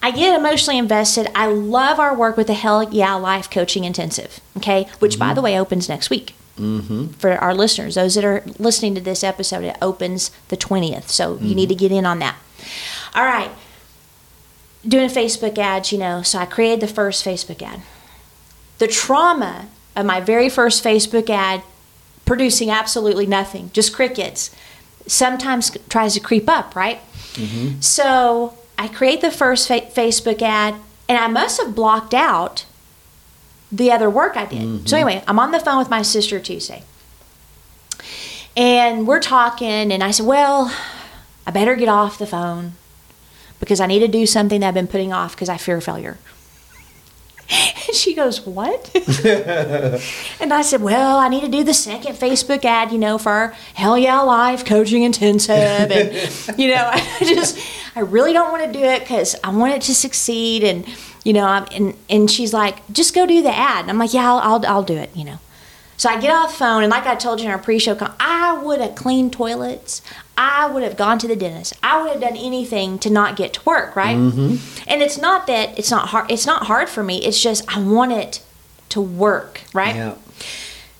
I 0.03 0.11
get 0.11 0.37
emotionally 0.37 0.77
invested. 0.77 1.27
I 1.35 1.47
love 1.47 1.99
our 1.99 2.15
work 2.15 2.35
with 2.35 2.47
the 2.47 2.53
Hell 2.53 2.83
Yeah 2.91 3.15
Life 3.15 3.49
Coaching 3.49 3.83
Intensive, 3.83 4.39
okay, 4.57 4.87
which, 4.99 5.13
mm-hmm. 5.13 5.19
by 5.19 5.33
the 5.33 5.41
way, 5.41 5.59
opens 5.59 5.87
next 5.87 6.09
week. 6.09 6.35
Mm-hmm. 6.57 7.07
For 7.13 7.31
our 7.31 7.53
listeners, 7.53 7.95
those 7.95 8.15
that 8.15 8.25
are 8.25 8.43
listening 8.59 8.95
to 8.95 9.01
this 9.01 9.23
episode, 9.23 9.63
it 9.63 9.77
opens 9.81 10.31
the 10.49 10.57
20th. 10.57 11.09
So 11.09 11.35
mm-hmm. 11.35 11.45
you 11.45 11.55
need 11.55 11.69
to 11.69 11.75
get 11.75 11.91
in 11.91 12.05
on 12.05 12.19
that. 12.19 12.35
All 13.13 13.25
right. 13.25 13.51
Doing 14.87 15.05
a 15.05 15.13
Facebook 15.13 15.57
ads, 15.57 15.91
you 15.91 15.97
know, 15.97 16.23
so 16.23 16.39
I 16.39 16.45
created 16.45 16.79
the 16.79 16.93
first 16.93 17.23
Facebook 17.23 17.61
ad. 17.61 17.81
The 18.79 18.87
trauma 18.87 19.67
of 19.95 20.05
my 20.05 20.19
very 20.19 20.49
first 20.49 20.83
Facebook 20.83 21.29
ad 21.29 21.61
producing 22.25 22.71
absolutely 22.71 23.27
nothing, 23.27 23.69
just 23.73 23.93
crickets, 23.93 24.55
sometimes 25.05 25.77
tries 25.89 26.13
to 26.15 26.19
creep 26.19 26.49
up, 26.49 26.75
right? 26.75 26.99
Mm-hmm. 27.33 27.81
So 27.81 28.57
I 28.81 28.87
create 28.87 29.21
the 29.21 29.29
first 29.29 29.67
fa- 29.67 29.91
Facebook 29.93 30.41
ad, 30.41 30.73
and 31.07 31.15
I 31.15 31.27
must 31.27 31.61
have 31.61 31.75
blocked 31.75 32.15
out 32.15 32.65
the 33.71 33.91
other 33.91 34.09
work 34.09 34.35
I 34.35 34.47
did. 34.47 34.61
Mm-hmm. 34.63 34.85
So 34.87 34.97
anyway, 34.97 35.23
I'm 35.27 35.37
on 35.37 35.51
the 35.51 35.59
phone 35.59 35.77
with 35.77 35.91
my 35.91 36.01
sister 36.01 36.39
Tuesday, 36.39 36.81
and 38.57 39.05
we're 39.05 39.19
talking, 39.19 39.91
and 39.91 40.03
I 40.03 40.09
said, 40.09 40.25
"Well, 40.25 40.75
I 41.45 41.51
better 41.51 41.75
get 41.75 41.89
off 41.89 42.17
the 42.17 42.25
phone 42.25 42.73
because 43.59 43.79
I 43.79 43.85
need 43.85 43.99
to 43.99 44.07
do 44.07 44.25
something 44.25 44.61
that 44.61 44.69
I've 44.69 44.73
been 44.73 44.87
putting 44.87 45.13
off 45.13 45.35
because 45.35 45.47
I 45.47 45.57
fear 45.57 45.79
failure." 45.79 46.17
And 47.87 47.95
she 47.95 48.13
goes, 48.13 48.45
What? 48.45 48.91
and 49.25 50.53
I 50.53 50.61
said, 50.61 50.81
Well, 50.81 51.17
I 51.17 51.27
need 51.27 51.41
to 51.41 51.49
do 51.49 51.63
the 51.63 51.73
second 51.73 52.15
Facebook 52.15 52.63
ad, 52.63 52.91
you 52.91 52.97
know, 52.97 53.17
for 53.17 53.53
Hell 53.73 53.97
Yeah 53.97 54.21
Life 54.21 54.63
coaching 54.63 55.03
intensive. 55.03 55.91
And, 55.91 56.59
you 56.59 56.69
know, 56.69 56.89
I 56.93 57.17
just, 57.19 57.57
I 57.95 58.01
really 58.01 58.33
don't 58.33 58.51
want 58.51 58.71
to 58.71 58.79
do 58.79 58.85
it 58.85 59.01
because 59.01 59.35
I 59.43 59.49
want 59.49 59.73
it 59.73 59.81
to 59.83 59.95
succeed. 59.95 60.63
And, 60.63 60.85
you 61.23 61.33
know, 61.33 61.45
I'm, 61.45 61.67
and, 61.71 61.93
and 62.09 62.31
she's 62.31 62.53
like, 62.53 62.87
Just 62.91 63.13
go 63.13 63.25
do 63.25 63.41
the 63.41 63.55
ad. 63.55 63.81
And 63.81 63.89
I'm 63.89 63.97
like, 63.97 64.13
Yeah, 64.13 64.31
I'll, 64.31 64.39
I'll, 64.39 64.65
I'll 64.65 64.83
do 64.83 64.95
it, 64.95 65.15
you 65.15 65.25
know. 65.25 65.39
So 66.01 66.09
I 66.09 66.19
get 66.19 66.31
off 66.31 66.49
the 66.49 66.57
phone, 66.57 66.81
and 66.81 66.89
like 66.89 67.05
I 67.05 67.13
told 67.13 67.39
you 67.39 67.45
in 67.45 67.51
our 67.51 67.59
pre-show, 67.59 67.95
I 68.19 68.57
would 68.57 68.81
have 68.81 68.95
cleaned 68.95 69.33
toilets. 69.33 70.01
I 70.35 70.65
would 70.65 70.81
have 70.81 70.97
gone 70.97 71.19
to 71.19 71.27
the 71.27 71.35
dentist. 71.35 71.73
I 71.83 72.01
would 72.01 72.11
have 72.13 72.21
done 72.21 72.35
anything 72.35 72.97
to 72.99 73.11
not 73.11 73.35
get 73.35 73.53
to 73.53 73.63
work, 73.65 73.95
right? 73.95 74.17
Mm-hmm. 74.17 74.89
And 74.89 75.03
it's 75.03 75.19
not 75.19 75.45
that 75.45 75.77
it's 75.77 75.91
not 75.91 76.07
hard. 76.07 76.31
It's 76.31 76.47
not 76.47 76.65
hard 76.65 76.89
for 76.89 77.03
me. 77.03 77.23
It's 77.23 77.39
just 77.39 77.63
I 77.71 77.79
want 77.79 78.13
it 78.13 78.43
to 78.89 78.99
work, 78.99 79.61
right? 79.75 79.95
Yeah. 79.95 80.15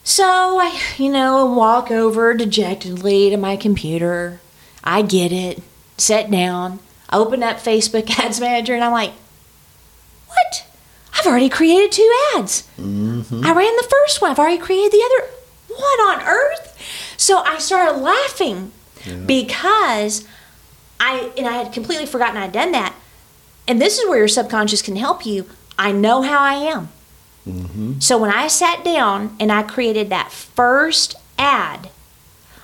So 0.03 0.23
I, 0.23 0.79
you 0.99 1.11
know, 1.11 1.47
walk 1.47 1.89
over 1.89 2.35
dejectedly 2.35 3.31
to 3.31 3.37
my 3.37 3.55
computer. 3.55 4.39
I 4.83 5.01
get 5.01 5.31
it. 5.31 5.63
Sit 6.01 6.31
down. 6.31 6.79
I 7.09 7.17
opened 7.17 7.43
up 7.43 7.57
Facebook 7.57 8.09
Ads 8.19 8.39
Manager, 8.39 8.73
and 8.73 8.83
I'm 8.83 8.91
like, 8.91 9.13
what? 10.27 10.65
I've 11.13 11.27
already 11.27 11.47
created 11.47 11.91
two 11.91 12.11
ads. 12.35 12.67
Mm-hmm. 12.79 13.45
I 13.45 13.53
ran 13.53 13.75
the 13.77 13.87
first 13.87 14.19
one. 14.19 14.31
I've 14.31 14.39
already 14.39 14.57
created 14.57 14.91
the 14.91 15.03
other. 15.05 15.31
What 15.67 15.99
on 15.99 16.27
earth? 16.27 16.75
So 17.17 17.43
I 17.43 17.59
started 17.59 17.99
laughing 17.99 18.71
yeah. 19.05 19.17
because 19.17 20.27
I 20.99 21.31
and 21.37 21.47
I 21.47 21.51
had 21.51 21.71
completely 21.71 22.07
forgotten 22.07 22.37
I'd 22.37 22.51
done 22.51 22.71
that. 22.71 22.95
And 23.67 23.79
this 23.79 23.99
is 23.99 24.09
where 24.09 24.17
your 24.17 24.27
subconscious 24.27 24.81
can 24.81 24.95
help 24.95 25.23
you. 25.25 25.45
I 25.77 25.91
know 25.91 26.23
how 26.23 26.39
I 26.39 26.55
am. 26.55 26.89
Mm-hmm. 27.47 27.99
So 27.99 28.17
when 28.17 28.31
I 28.31 28.47
sat 28.47 28.83
down 28.83 29.35
and 29.39 29.51
I 29.51 29.61
created 29.61 30.09
that 30.09 30.31
first 30.31 31.15
ad. 31.37 31.89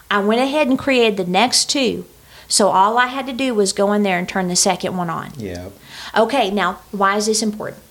I 0.09 0.19
went 0.19 0.41
ahead 0.41 0.67
and 0.67 0.79
created 0.79 1.17
the 1.17 1.29
next 1.29 1.69
two. 1.69 2.05
So 2.47 2.69
all 2.69 2.97
I 2.97 3.07
had 3.07 3.27
to 3.27 3.33
do 3.33 3.53
was 3.53 3.73
go 3.73 3.93
in 3.93 4.03
there 4.03 4.17
and 4.17 4.27
turn 4.27 4.47
the 4.47 4.55
second 4.55 4.95
one 4.95 5.09
on. 5.09 5.31
Yeah. 5.37 5.69
Okay, 6.17 6.49
now 6.49 6.79
why 6.91 7.17
is 7.17 7.25
this 7.25 7.41
important? 7.41 7.83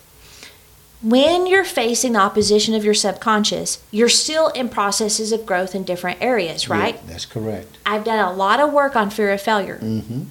When 1.03 1.45
you're 1.45 1.63
facing 1.63 2.13
the 2.13 2.19
opposition 2.19 2.73
of 2.73 2.83
your 2.83 2.95
subconscious, 2.95 3.83
you're 3.91 4.09
still 4.09 4.47
in 4.49 4.67
processes 4.69 5.31
of 5.31 5.45
growth 5.45 5.75
in 5.75 5.83
different 5.83 6.21
areas, 6.21 6.67
right? 6.67 6.95
Yeah, 6.95 7.01
that's 7.05 7.25
correct. 7.27 7.77
I've 7.85 8.03
done 8.03 8.17
a 8.17 8.33
lot 8.33 8.59
of 8.59 8.73
work 8.73 8.95
on 8.95 9.11
fear 9.11 9.31
of 9.31 9.39
failure. 9.39 9.77
Mm-hmm. 9.79 10.23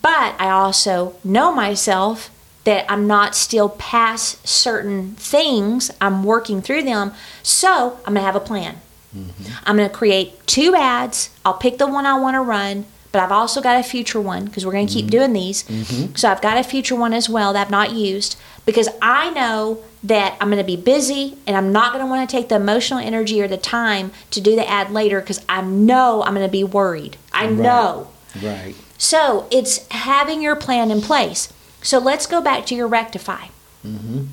But 0.00 0.34
I 0.38 0.50
also 0.50 1.16
know 1.24 1.52
myself 1.52 2.30
that 2.62 2.90
I'm 2.90 3.06
not 3.06 3.34
still 3.34 3.68
past 3.70 4.46
certain 4.46 5.16
things. 5.16 5.90
I'm 6.00 6.22
working 6.22 6.62
through 6.62 6.82
them. 6.82 7.12
So 7.42 7.98
I'm 8.06 8.14
going 8.14 8.16
to 8.16 8.20
have 8.22 8.36
a 8.36 8.40
plan. 8.40 8.76
Mm-hmm. 9.16 9.52
I'm 9.64 9.76
going 9.76 9.88
to 9.88 9.94
create 9.94 10.46
two 10.46 10.74
ads. 10.74 11.30
I'll 11.44 11.54
pick 11.54 11.78
the 11.78 11.86
one 11.86 12.06
I 12.06 12.18
want 12.18 12.34
to 12.34 12.40
run, 12.40 12.84
but 13.14 13.22
I've 13.22 13.30
also 13.30 13.60
got 13.60 13.78
a 13.78 13.84
future 13.84 14.20
one 14.20 14.44
because 14.46 14.66
we're 14.66 14.72
going 14.72 14.88
to 14.88 14.92
keep 14.92 15.04
mm-hmm. 15.04 15.10
doing 15.10 15.32
these. 15.34 15.62
Mm-hmm. 15.62 16.16
So 16.16 16.28
I've 16.28 16.42
got 16.42 16.58
a 16.58 16.64
future 16.64 16.96
one 16.96 17.12
as 17.12 17.28
well 17.28 17.52
that 17.52 17.66
I've 17.66 17.70
not 17.70 17.92
used 17.92 18.36
because 18.66 18.88
I 19.00 19.30
know 19.30 19.78
that 20.02 20.36
I'm 20.40 20.48
going 20.48 20.58
to 20.58 20.66
be 20.66 20.74
busy 20.74 21.38
and 21.46 21.56
I'm 21.56 21.70
not 21.70 21.92
going 21.92 22.04
to 22.04 22.10
want 22.10 22.28
to 22.28 22.36
take 22.36 22.48
the 22.48 22.56
emotional 22.56 22.98
energy 22.98 23.40
or 23.40 23.46
the 23.46 23.56
time 23.56 24.10
to 24.32 24.40
do 24.40 24.56
the 24.56 24.68
ad 24.68 24.90
later 24.90 25.20
because 25.20 25.44
I 25.48 25.60
know 25.60 26.24
I'm 26.24 26.34
going 26.34 26.44
to 26.44 26.50
be 26.50 26.64
worried. 26.64 27.16
I 27.32 27.44
Right. 27.44 27.56
know. 27.56 28.08
Right. 28.42 28.74
So 28.98 29.46
it's 29.52 29.86
having 29.92 30.42
your 30.42 30.56
plan 30.56 30.90
in 30.90 31.00
place. 31.00 31.52
So 31.82 32.00
let's 32.00 32.26
go 32.26 32.40
back 32.40 32.66
to 32.66 32.74
your 32.74 32.88
rectify. 32.88 33.46
Mm-hmm. 33.86 34.24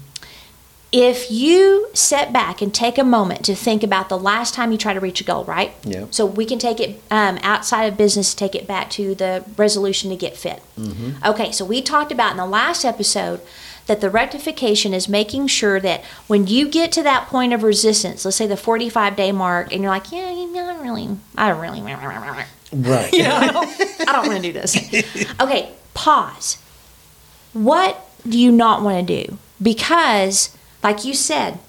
If 0.91 1.31
you 1.31 1.87
set 1.93 2.33
back 2.33 2.61
and 2.61 2.73
take 2.73 2.97
a 2.97 3.03
moment 3.05 3.45
to 3.45 3.55
think 3.55 3.81
about 3.81 4.09
the 4.09 4.17
last 4.17 4.53
time 4.53 4.73
you 4.73 4.77
tried 4.77 4.95
to 4.95 4.99
reach 4.99 5.21
a 5.21 5.23
goal, 5.23 5.45
right? 5.45 5.73
Yeah. 5.85 6.05
So 6.11 6.25
we 6.25 6.45
can 6.45 6.59
take 6.59 6.81
it 6.81 7.01
um, 7.09 7.39
outside 7.43 7.85
of 7.85 7.95
business, 7.97 8.33
take 8.33 8.55
it 8.55 8.67
back 8.67 8.89
to 8.91 9.15
the 9.15 9.45
resolution 9.55 10.09
to 10.09 10.17
get 10.17 10.35
fit. 10.35 10.61
Okay, 11.25 11.51
so 11.53 11.63
we 11.63 11.81
talked 11.81 12.11
about 12.11 12.31
in 12.31 12.37
the 12.37 12.45
last 12.45 12.83
episode 12.83 13.39
that 13.87 14.01
the 14.01 14.09
rectification 14.09 14.93
is 14.93 15.07
making 15.07 15.47
sure 15.47 15.79
that 15.79 16.03
when 16.27 16.45
you 16.47 16.67
get 16.67 16.91
to 16.93 17.03
that 17.03 17.27
point 17.27 17.53
of 17.53 17.63
resistance, 17.63 18.25
let's 18.25 18.35
say 18.37 18.45
the 18.47 18.57
45 18.57 19.15
day 19.15 19.31
mark, 19.31 19.71
and 19.73 19.81
you're 19.81 19.91
like, 19.91 20.11
yeah, 20.11 20.29
you 20.31 20.51
know, 20.51 20.65
I 20.65 20.73
don't 20.73 20.81
really, 20.83 21.17
I 21.37 21.49
don't 21.49 21.59
really, 21.61 21.81
Right. 22.73 23.13
you 23.13 23.23
know, 23.23 23.35
I 23.35 23.47
don't, 23.47 23.81
I 24.09 24.11
don't 24.11 24.27
want 24.27 24.43
to 24.43 24.51
do 24.51 24.53
this. 24.53 24.75
Okay, 25.41 25.71
pause. 25.93 26.57
What 27.53 28.05
do 28.27 28.37
you 28.37 28.51
not 28.51 28.81
want 28.81 29.07
to 29.07 29.23
do? 29.25 29.37
Because, 29.61 30.55
like 30.83 31.05
you 31.05 31.13
said, 31.13 31.59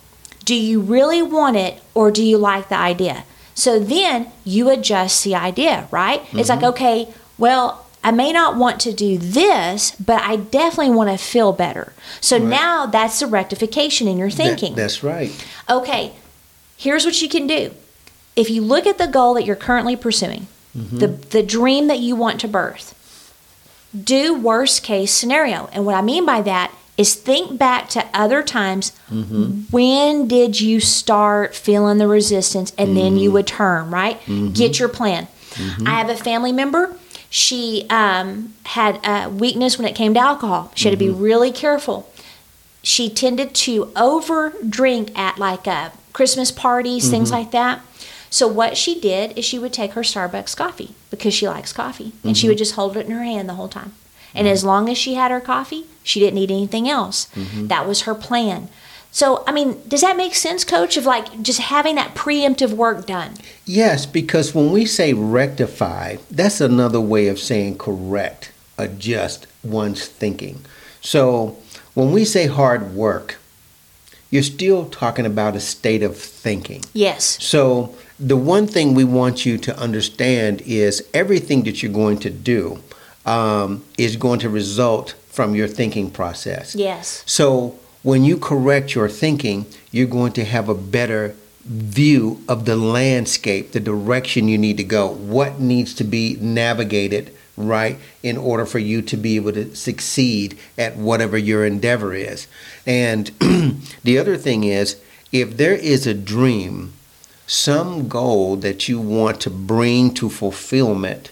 do 0.45 0.55
you 0.55 0.81
really 0.81 1.23
want 1.23 1.57
it 1.57 1.81
or 1.95 2.11
do 2.11 2.25
you 2.25 2.39
like 2.39 2.69
the 2.69 2.79
idea? 2.79 3.25
So 3.55 3.79
then 3.79 4.33
you 4.45 4.71
adjust 4.71 5.25
the 5.25 5.35
idea, 5.35 5.89
right? 5.91 6.23
It's 6.33 6.49
like, 6.49 6.61
mm-hmm. 6.61 6.69
okay, 6.69 7.15
well, 7.39 7.87
I 8.05 8.11
may 8.11 8.33
not 8.33 8.57
want 8.57 8.81
to 8.81 8.93
do 8.93 9.19
this, 9.19 9.93
but 9.93 10.21
I 10.23 10.37
definitely 10.37 10.95
want 10.95 11.11
to 11.11 11.19
feel 11.19 11.53
better. 11.53 11.93
So 12.21 12.37
Right. 12.39 12.47
now 12.47 12.87
that's 12.87 13.21
the 13.21 13.27
rectification 13.27 14.09
in 14.09 14.19
your 14.19 14.31
That- 14.31 14.37
thinking. 14.37 14.75
that's 14.75 15.03
right. 15.03 15.33
Okay, 15.71 16.13
here's 16.77 17.05
what 17.05 17.21
you 17.23 17.29
can 17.29 17.47
do. 17.47 17.73
If 18.35 18.51
you 18.51 18.63
look 18.63 18.87
at 18.87 18.99
the 18.99 19.07
goal 19.07 19.35
that 19.35 19.45
you're 19.45 19.55
currently 19.55 19.95
pursuing, 19.95 20.47
mm-hmm. 20.77 20.99
the, 20.99 21.07
the 21.09 21.43
dream 21.43 21.87
that 21.89 22.01
you 22.01 22.17
want 22.17 22.41
to 22.41 22.49
birth, 22.49 22.95
do 23.93 24.35
worst 24.35 24.83
case 24.83 25.13
scenario. 25.13 25.69
And 25.73 25.85
what 25.85 25.95
I 25.95 26.03
mean 26.03 26.25
by 26.25 26.41
that 26.43 26.73
is 26.97 27.15
think 27.15 27.59
back 27.59 27.89
to 27.89 28.05
other 28.13 28.43
times 28.43 28.93
mm-hmm. 29.11 29.63
when 29.71 30.29
did 30.29 30.61
you 30.61 30.79
start 30.79 31.55
feeling 31.55 31.99
the 31.99 32.07
resistance 32.07 32.73
and 32.77 32.97
then 32.97 33.17
you 33.17 33.29
mm-hmm. 33.29 33.35
would 33.35 33.47
turn, 33.47 33.91
right? 33.91 34.21
Mm-hmm. 34.21 34.53
Get 34.53 34.79
your 34.79 34.89
plan. 34.89 35.29
I 35.87 35.91
have 35.99 36.09
a 36.09 36.17
family 36.17 36.53
member. 36.53 36.97
She 37.29 37.87
um, 37.91 38.55
had 38.65 39.01
a 39.05 39.29
weakness 39.31 39.79
when 39.79 39.87
it 39.87 39.95
came 39.95 40.15
to 40.15 40.21
alcohol. 40.21 40.73
She 40.75 40.89
had 40.89 40.93
to 40.93 41.03
be 41.05 41.11
really 41.11 41.51
careful 41.51 42.13
she 42.83 43.09
tended 43.09 43.55
to 43.55 43.93
over 43.95 44.53
drink 44.69 45.17
at 45.17 45.39
like 45.39 45.67
a 45.67 45.93
Christmas 46.13 46.51
parties, 46.51 47.09
things 47.09 47.31
like 47.31 47.53
that. 47.53 47.81
So 48.29 48.49
what 48.49 48.77
she 48.77 48.99
did 48.99 49.37
is 49.39 49.45
she 49.45 49.59
would 49.59 49.73
take 49.73 49.93
her 49.93 50.03
Starbucks 50.03 50.57
coffee 50.57 50.95
because 51.11 51.33
she 51.33 51.49
likes 51.49 51.73
coffee, 51.73 52.13
and 52.25 52.37
she 52.37 52.49
would 52.49 52.59
just 52.59 52.75
hold 52.75 52.97
it 52.97 53.07
in 53.07 53.13
her 53.13 53.23
hand 53.23 53.49
the 53.49 53.55
whole 53.55 53.69
time. 53.69 53.93
And 54.35 54.49
as 54.49 54.65
long 54.65 54.89
as 54.89 54.99
she 54.99 55.15
had 55.15 55.31
her 55.31 55.41
coffee, 55.41 55.87
she 56.03 56.21
didn't 56.21 56.35
need 56.35 56.51
anything 56.51 56.89
else. 56.89 57.27
Mm-hmm. 57.35 57.69
That 57.69 57.87
was 57.87 58.03
her 58.03 58.15
plan. 58.15 58.69
So 59.11 59.45
I 59.47 59.53
mean, 59.53 59.83
does 59.87 60.01
that 60.01 60.17
make 60.17 60.35
sense, 60.35 60.65
Coach? 60.65 60.97
Of 60.97 61.05
like 61.05 61.43
just 61.43 61.61
having 61.61 61.97
that 61.97 62.15
preemptive 62.15 62.71
work 62.71 63.07
done. 63.07 63.35
Yes, 63.67 64.07
because 64.07 64.55
when 64.55 64.73
we 64.73 64.87
say 64.87 65.13
rectify, 65.13 66.17
that's 66.31 66.61
another 66.61 67.01
way 67.01 67.29
of 67.29 67.39
saying 67.39 67.79
correct, 67.79 68.53
adjust 68.79 69.47
one's 69.63 70.07
thinking. 70.07 70.65
So 71.03 71.59
when 71.95 72.11
we 72.11 72.25
say 72.25 72.47
hard 72.47 72.95
work, 72.95 73.37
you're 74.31 74.43
still 74.43 74.89
talking 74.89 75.27
about 75.27 75.57
a 75.57 75.61
state 75.61 76.03
of 76.03 76.17
thinking. 76.17 76.83
Yes. 76.95 77.37
So 77.45 77.95
the 78.19 78.37
one 78.37 78.67
thing 78.67 78.95
we 78.95 79.05
want 79.05 79.45
you 79.45 79.59
to 79.59 79.79
understand 79.79 80.63
is 80.63 81.07
everything 81.13 81.65
that 81.65 81.83
you're 81.83 81.93
going 81.93 82.19
to 82.21 82.31
do 82.31 82.83
um, 83.27 83.85
is 83.99 84.17
going 84.17 84.41
to 84.41 84.49
result 84.49 85.15
from 85.29 85.55
your 85.55 85.69
thinking 85.69 86.11
process. 86.11 86.75
Yes. 86.75 87.23
So 87.27 87.79
when 88.03 88.25
you 88.25 88.37
correct 88.37 88.95
your 88.95 89.09
thinking, 89.09 89.67
you're 89.91 90.07
going 90.07 90.33
to 90.33 90.45
have 90.45 90.69
a 90.69 90.75
better 90.75 91.35
view 91.65 92.43
of 92.49 92.65
the 92.65 92.77
landscape, 92.77 93.73
the 93.73 93.81
direction 93.81 94.49
you 94.49 94.59
need 94.59 94.77
to 94.77 94.85
go, 94.85 95.09
what 95.09 95.61
needs 95.61 95.95
to 95.95 96.05
be 96.05 96.37
navigated 96.41 97.35
right 97.57 97.99
in 98.23 98.37
order 98.37 98.67
for 98.67 98.79
you 98.79 99.03
to 99.03 99.17
be 99.17 99.37
able 99.37 99.53
to 99.53 99.75
succeed 99.75 100.59
at 100.77 100.97
whatever 100.97 101.37
your 101.39 101.65
endeavor 101.65 102.15
is. 102.15 102.47
And 102.87 103.27
the 104.05 104.19
other 104.19 104.37
thing 104.37 104.65
is 104.65 105.01
if 105.31 105.57
there 105.57 105.75
is 105.75 106.07
a 106.07 106.15
dream, 106.15 106.95
some 107.47 108.09
goal 108.09 108.57
that 108.57 108.89
you 108.89 108.99
want 109.01 109.41
to 109.43 109.51
bring 109.51 110.15
to 110.15 110.29
fulfillment, 110.29 111.31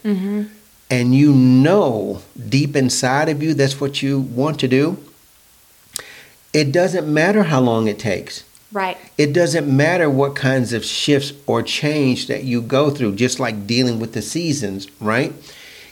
and 0.90 1.14
you 1.14 1.32
know 1.32 2.20
deep 2.48 2.74
inside 2.74 3.28
of 3.28 3.42
you 3.42 3.54
that's 3.54 3.80
what 3.80 4.02
you 4.02 4.20
want 4.20 4.58
to 4.60 4.68
do, 4.68 4.98
it 6.52 6.72
doesn't 6.72 7.12
matter 7.12 7.44
how 7.44 7.60
long 7.60 7.86
it 7.86 7.98
takes. 7.98 8.44
Right. 8.72 8.96
It 9.18 9.32
doesn't 9.32 9.74
matter 9.74 10.08
what 10.08 10.36
kinds 10.36 10.72
of 10.72 10.84
shifts 10.84 11.32
or 11.46 11.62
change 11.62 12.26
that 12.28 12.44
you 12.44 12.62
go 12.62 12.90
through, 12.90 13.16
just 13.16 13.40
like 13.40 13.66
dealing 13.66 13.98
with 13.98 14.12
the 14.12 14.22
seasons, 14.22 14.88
right? 15.00 15.32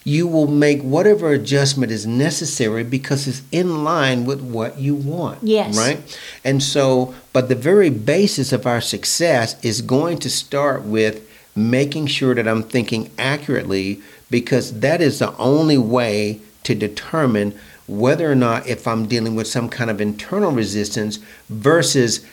You 0.05 0.27
will 0.27 0.47
make 0.47 0.81
whatever 0.83 1.33
adjustment 1.33 1.91
is 1.91 2.07
necessary 2.07 2.85
because 2.85 3.27
it's 3.27 3.43
in 3.51 3.83
line 3.83 4.25
with 4.25 4.41
what 4.41 4.79
you 4.79 4.95
want. 4.95 5.43
Yes. 5.43 5.77
Right? 5.77 6.19
And 6.45 6.63
so, 6.63 7.15
but 7.33 7.49
the 7.49 7.57
very 7.57 7.91
basis 7.91 8.53
of 8.53 8.65
our 8.67 8.81
success 8.81 9.63
is 9.65 9.83
going 9.83 10.19
to 10.19 10.31
start 10.31 10.85
with 10.85 11.29
making 11.57 12.07
sure 12.07 12.35
that 12.35 12.47
I'm 12.47 12.63
thinking 12.63 13.11
accurately 13.19 14.01
because 14.31 14.81
that 14.81 15.01
is 15.01 15.19
the 15.19 15.37
only 15.37 15.79
way 15.79 16.41
to 16.65 16.75
determine 16.75 17.59
whether 17.87 18.31
or 18.31 18.35
not 18.35 18.67
if 18.67 18.87
I'm 18.87 19.07
dealing 19.07 19.35
with 19.35 19.47
some 19.47 19.69
kind 19.69 19.91
of 19.91 20.01
internal 20.01 20.53
resistance 20.53 21.19
versus 21.49 22.25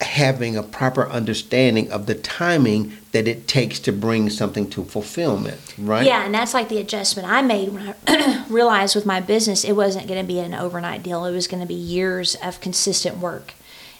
having 0.00 0.56
a 0.56 0.62
proper 0.62 1.08
understanding 1.08 1.90
of 1.90 2.06
the 2.06 2.14
timing 2.14 2.96
that 3.12 3.28
it 3.28 3.46
takes 3.46 3.78
to 3.80 3.92
bring 3.92 4.30
something 4.30 4.70
to 4.70 4.84
fulfillment, 4.84 5.74
right? 5.76 6.06
Yeah, 6.06 6.24
and 6.24 6.34
that's 6.34 6.54
like 6.54 6.68
the 6.68 6.78
adjustment 6.78 7.28
I 7.28 7.42
made 7.42 7.70
when 7.70 7.94
I 8.06 8.46
realized 8.48 8.94
with 8.94 9.04
my 9.04 9.20
business 9.20 9.64
it 9.64 9.72
wasn't 9.72 10.06
going 10.06 10.20
to 10.20 10.26
be 10.26 10.38
an 10.38 10.54
overnight 10.54 11.02
deal. 11.02 11.24
It 11.26 11.32
was 11.32 11.46
going 11.46 11.60
to 11.60 11.66
be 11.66 11.74
years 11.74 12.34
of 12.36 12.60
consistent 12.60 13.18
work. 13.18 13.52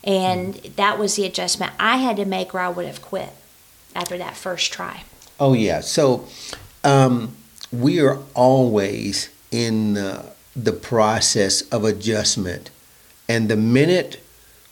And 0.03 0.55
mm-hmm. 0.55 0.75
that 0.77 0.99
was 0.99 1.17
the 1.17 1.27
adjustment 1.27 1.73
I 1.79 1.99
had 1.99 2.17
to 2.17 2.25
make 2.25 2.55
or 2.55 2.61
I 2.61 2.71
would 2.71 2.87
have 2.87 3.03
quit 3.03 3.31
after 3.95 4.17
that 4.17 4.37
first 4.37 4.73
try. 4.73 5.03
Oh 5.39 5.53
yeah. 5.53 5.81
So 5.81 6.27
um, 6.85 7.35
we 7.73 8.01
are 8.01 8.19
always 8.35 9.29
in 9.51 9.97
uh, 9.97 10.25
the 10.57 10.73
process 10.73 11.63
of 11.71 11.85
adjustment, 11.85 12.71
and 13.29 13.49
the 13.49 13.57
minute 13.57 14.21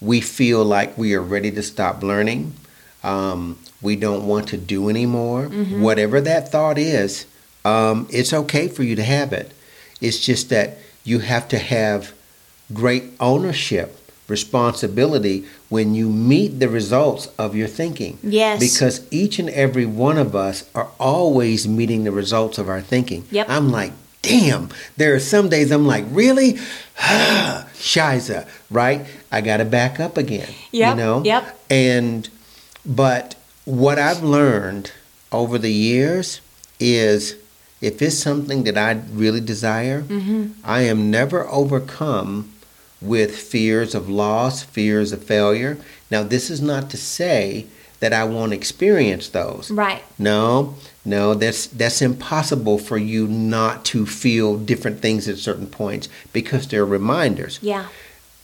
we 0.01 0.21
feel 0.21 0.65
like 0.65 0.97
we 0.97 1.15
are 1.15 1.23
ready 1.23 1.51
to 1.51 1.63
stop 1.63 2.03
learning, 2.03 2.55
um, 3.03 3.59
we 3.83 3.97
don't 3.97 4.27
want 4.27 4.49
to 4.49 4.57
do 4.57 4.89
anymore. 4.89 5.47
Whatever 5.81 6.21
that 6.21 6.51
thought 6.51 6.79
is, 6.79 7.27
um, 7.65 8.07
it's 8.11 8.33
okay 8.33 8.69
for 8.69 8.83
you 8.85 8.97
to 8.97 9.03
have 9.05 9.33
it. 9.33 9.53
It's 10.01 10.19
just 10.21 10.49
that 10.51 10.79
you 11.05 11.19
have 11.21 11.49
to 11.49 11.59
have 11.59 12.13
great 12.73 13.05
ownership, 13.21 13.98
responsibility 14.29 15.47
when 15.69 15.95
you 15.95 16.09
meet 16.09 16.61
the 16.61 16.69
results 16.69 17.27
of 17.39 17.57
your 17.57 17.69
thinking. 17.69 18.19
Yes. 18.23 18.61
Because 18.61 19.07
each 19.11 19.39
and 19.39 19.49
every 19.51 19.87
one 19.87 20.19
of 20.19 20.37
us 20.37 20.69
are 20.75 20.91
always 21.01 21.67
meeting 21.67 22.05
the 22.05 22.13
results 22.13 22.59
of 22.59 22.69
our 22.69 22.81
thinking. 22.83 23.25
Yep. 23.31 23.47
I'm 23.49 23.71
like, 23.71 23.93
damn. 24.23 24.69
There 24.97 25.15
are 25.15 25.21
some 25.21 25.49
days 25.49 25.71
I'm 25.71 25.87
like, 25.87 26.05
really? 26.11 26.53
Shiza, 26.99 28.47
right? 28.71 29.07
I 29.33 29.41
got 29.41 29.59
to 29.59 29.65
back 29.65 29.99
up 29.99 30.17
again. 30.17 30.53
Yep, 30.73 30.91
You 30.91 31.03
know? 31.03 31.25
yep. 31.25 31.59
And, 31.71 32.29
but 32.85 33.35
what 33.65 33.99
I've 33.99 34.23
learned 34.23 34.93
over 35.33 35.59
the 35.59 35.73
years 35.73 36.41
is 36.81 37.37
if 37.81 38.03
it's 38.03 38.19
something 38.19 38.65
that 38.65 38.77
I 38.77 39.01
really 39.13 39.41
desire, 39.41 40.03
mm-hmm. 40.03 40.53
I 40.65 40.83
am 40.83 41.11
never 41.11 41.47
overcome 41.49 42.53
with 43.01 43.37
fears 43.37 43.95
of 43.95 44.09
loss, 44.09 44.63
fears 44.63 45.13
of 45.13 45.23
failure. 45.23 45.79
Now, 46.11 46.23
this 46.23 46.51
is 46.51 46.61
not 46.61 46.91
to 46.91 46.97
say 46.97 47.67
that 48.01 48.13
I 48.13 48.25
won't 48.25 48.53
experience 48.53 49.29
those. 49.29 49.71
Right. 49.71 50.03
No, 50.19 50.75
no, 51.05 51.35
that's 51.35 51.67
that's 51.67 52.01
impossible 52.03 52.79
for 52.79 52.97
you 52.99 53.27
not 53.27 53.85
to 53.87 54.07
feel 54.07 54.57
different 54.57 55.01
things 55.01 55.29
at 55.29 55.39
certain 55.39 55.67
points 55.67 56.09
because 56.33 56.69
they're 56.69 56.85
reminders. 56.85 57.59
Yeah. 57.63 57.87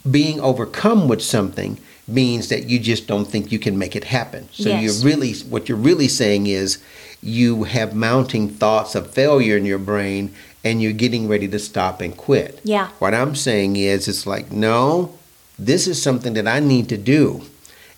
Being 0.08 0.40
overcome 0.40 1.08
with 1.08 1.22
something 1.22 1.78
means 2.06 2.48
that 2.48 2.68
you 2.68 2.78
just 2.78 3.06
don't 3.06 3.26
think 3.26 3.50
you 3.52 3.58
can 3.58 3.78
make 3.78 3.96
it 3.96 4.04
happen. 4.04 4.48
So 4.52 4.68
Yes. 4.68 4.82
you're 4.82 5.10
really 5.12 5.32
what 5.48 5.68
you're 5.68 5.78
really 5.78 6.08
saying 6.08 6.46
is 6.46 6.78
you 7.22 7.62
have 7.64 7.94
mounting 7.94 8.48
thoughts 8.48 8.94
of 8.94 9.10
failure 9.10 9.56
in 9.56 9.64
your 9.64 9.78
brain 9.78 10.34
and 10.64 10.82
you're 10.82 10.92
getting 10.92 11.28
ready 11.28 11.46
to 11.48 11.58
stop 11.58 12.00
and 12.00 12.16
quit. 12.16 12.60
Yeah. 12.64 12.88
What 12.98 13.14
I'm 13.14 13.36
saying 13.36 13.76
is 13.76 14.08
it's 14.08 14.26
like 14.26 14.50
no, 14.50 15.14
this 15.58 15.86
is 15.86 16.02
something 16.02 16.32
that 16.34 16.48
I 16.48 16.60
need 16.60 16.88
to 16.88 16.96
do. 16.96 17.42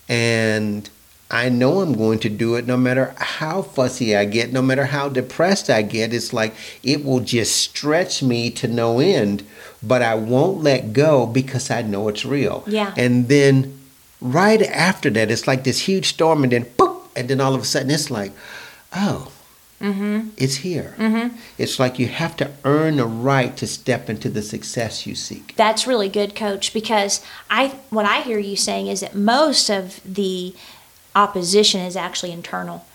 And 0.09 0.89
I 1.31 1.49
know 1.49 1.81
I'm 1.81 1.95
going 1.95 2.21
to 2.21 2.29
do 2.29 2.55
it 2.55 2.67
no 2.67 2.77
matter 2.77 3.15
how 3.17 3.63
fussy 3.63 4.15
I 4.15 4.25
get, 4.27 4.53
no 4.53 4.63
matter 4.63 4.85
how 4.85 5.09
depressed 5.09 5.69
I 5.69 5.83
get. 5.83 6.15
It's 6.15 6.33
like 6.33 6.55
it 6.85 7.05
will 7.05 7.21
just 7.21 7.57
stretch 7.57 8.23
me 8.23 8.51
to 8.51 8.69
no 8.69 9.01
end, 9.01 9.45
but 9.83 10.03
I 10.03 10.15
won't 10.15 10.63
let 10.63 10.93
go 10.93 11.27
because 11.27 11.71
I 11.71 11.83
know 11.83 12.07
it's 12.09 12.25
real. 12.25 12.63
Yeah. 12.67 12.95
And 12.97 13.27
then 13.29 13.77
right 14.21 14.63
after 14.63 15.11
that, 15.11 15.31
it's 15.31 15.49
like 15.49 15.65
this 15.65 15.81
huge 15.81 16.07
storm, 16.07 16.45
and 16.45 16.53
then 16.53 16.65
boop, 16.65 17.03
and 17.17 17.29
then 17.29 17.41
all 17.41 17.55
of 17.55 17.63
a 17.63 17.65
sudden 17.65 17.91
it's 17.91 18.11
like, 18.11 18.33
oh, 18.95 19.33
Mm-hmm. 19.81 20.31
it's 20.39 20.57
here. 20.57 20.95
Mm-hmm. 20.97 21.37
It's 21.59 21.79
like 21.79 21.99
you 21.99 22.09
have 22.09 22.35
to 22.39 22.51
earn 22.65 22.97
the 22.97 23.07
right 23.07 23.55
to 23.59 23.67
step 23.67 24.09
into 24.09 24.31
the 24.31 24.41
success 24.41 25.07
you 25.07 25.15
seek. 25.15 25.55
That's 25.57 25.87
really 25.87 26.09
good, 26.09 26.35
coach, 26.35 26.73
because 26.73 27.23
I 27.51 27.69
what 27.91 28.07
I 28.07 28.23
hear 28.23 28.39
you 28.39 28.57
saying 28.57 28.87
is 28.87 29.01
that 29.01 29.15
most 29.15 29.69
of 29.69 30.01
the 30.05 30.55
opposition 31.15 31.81
is 31.83 31.97
actually 31.97 32.33
internal. 32.33 32.87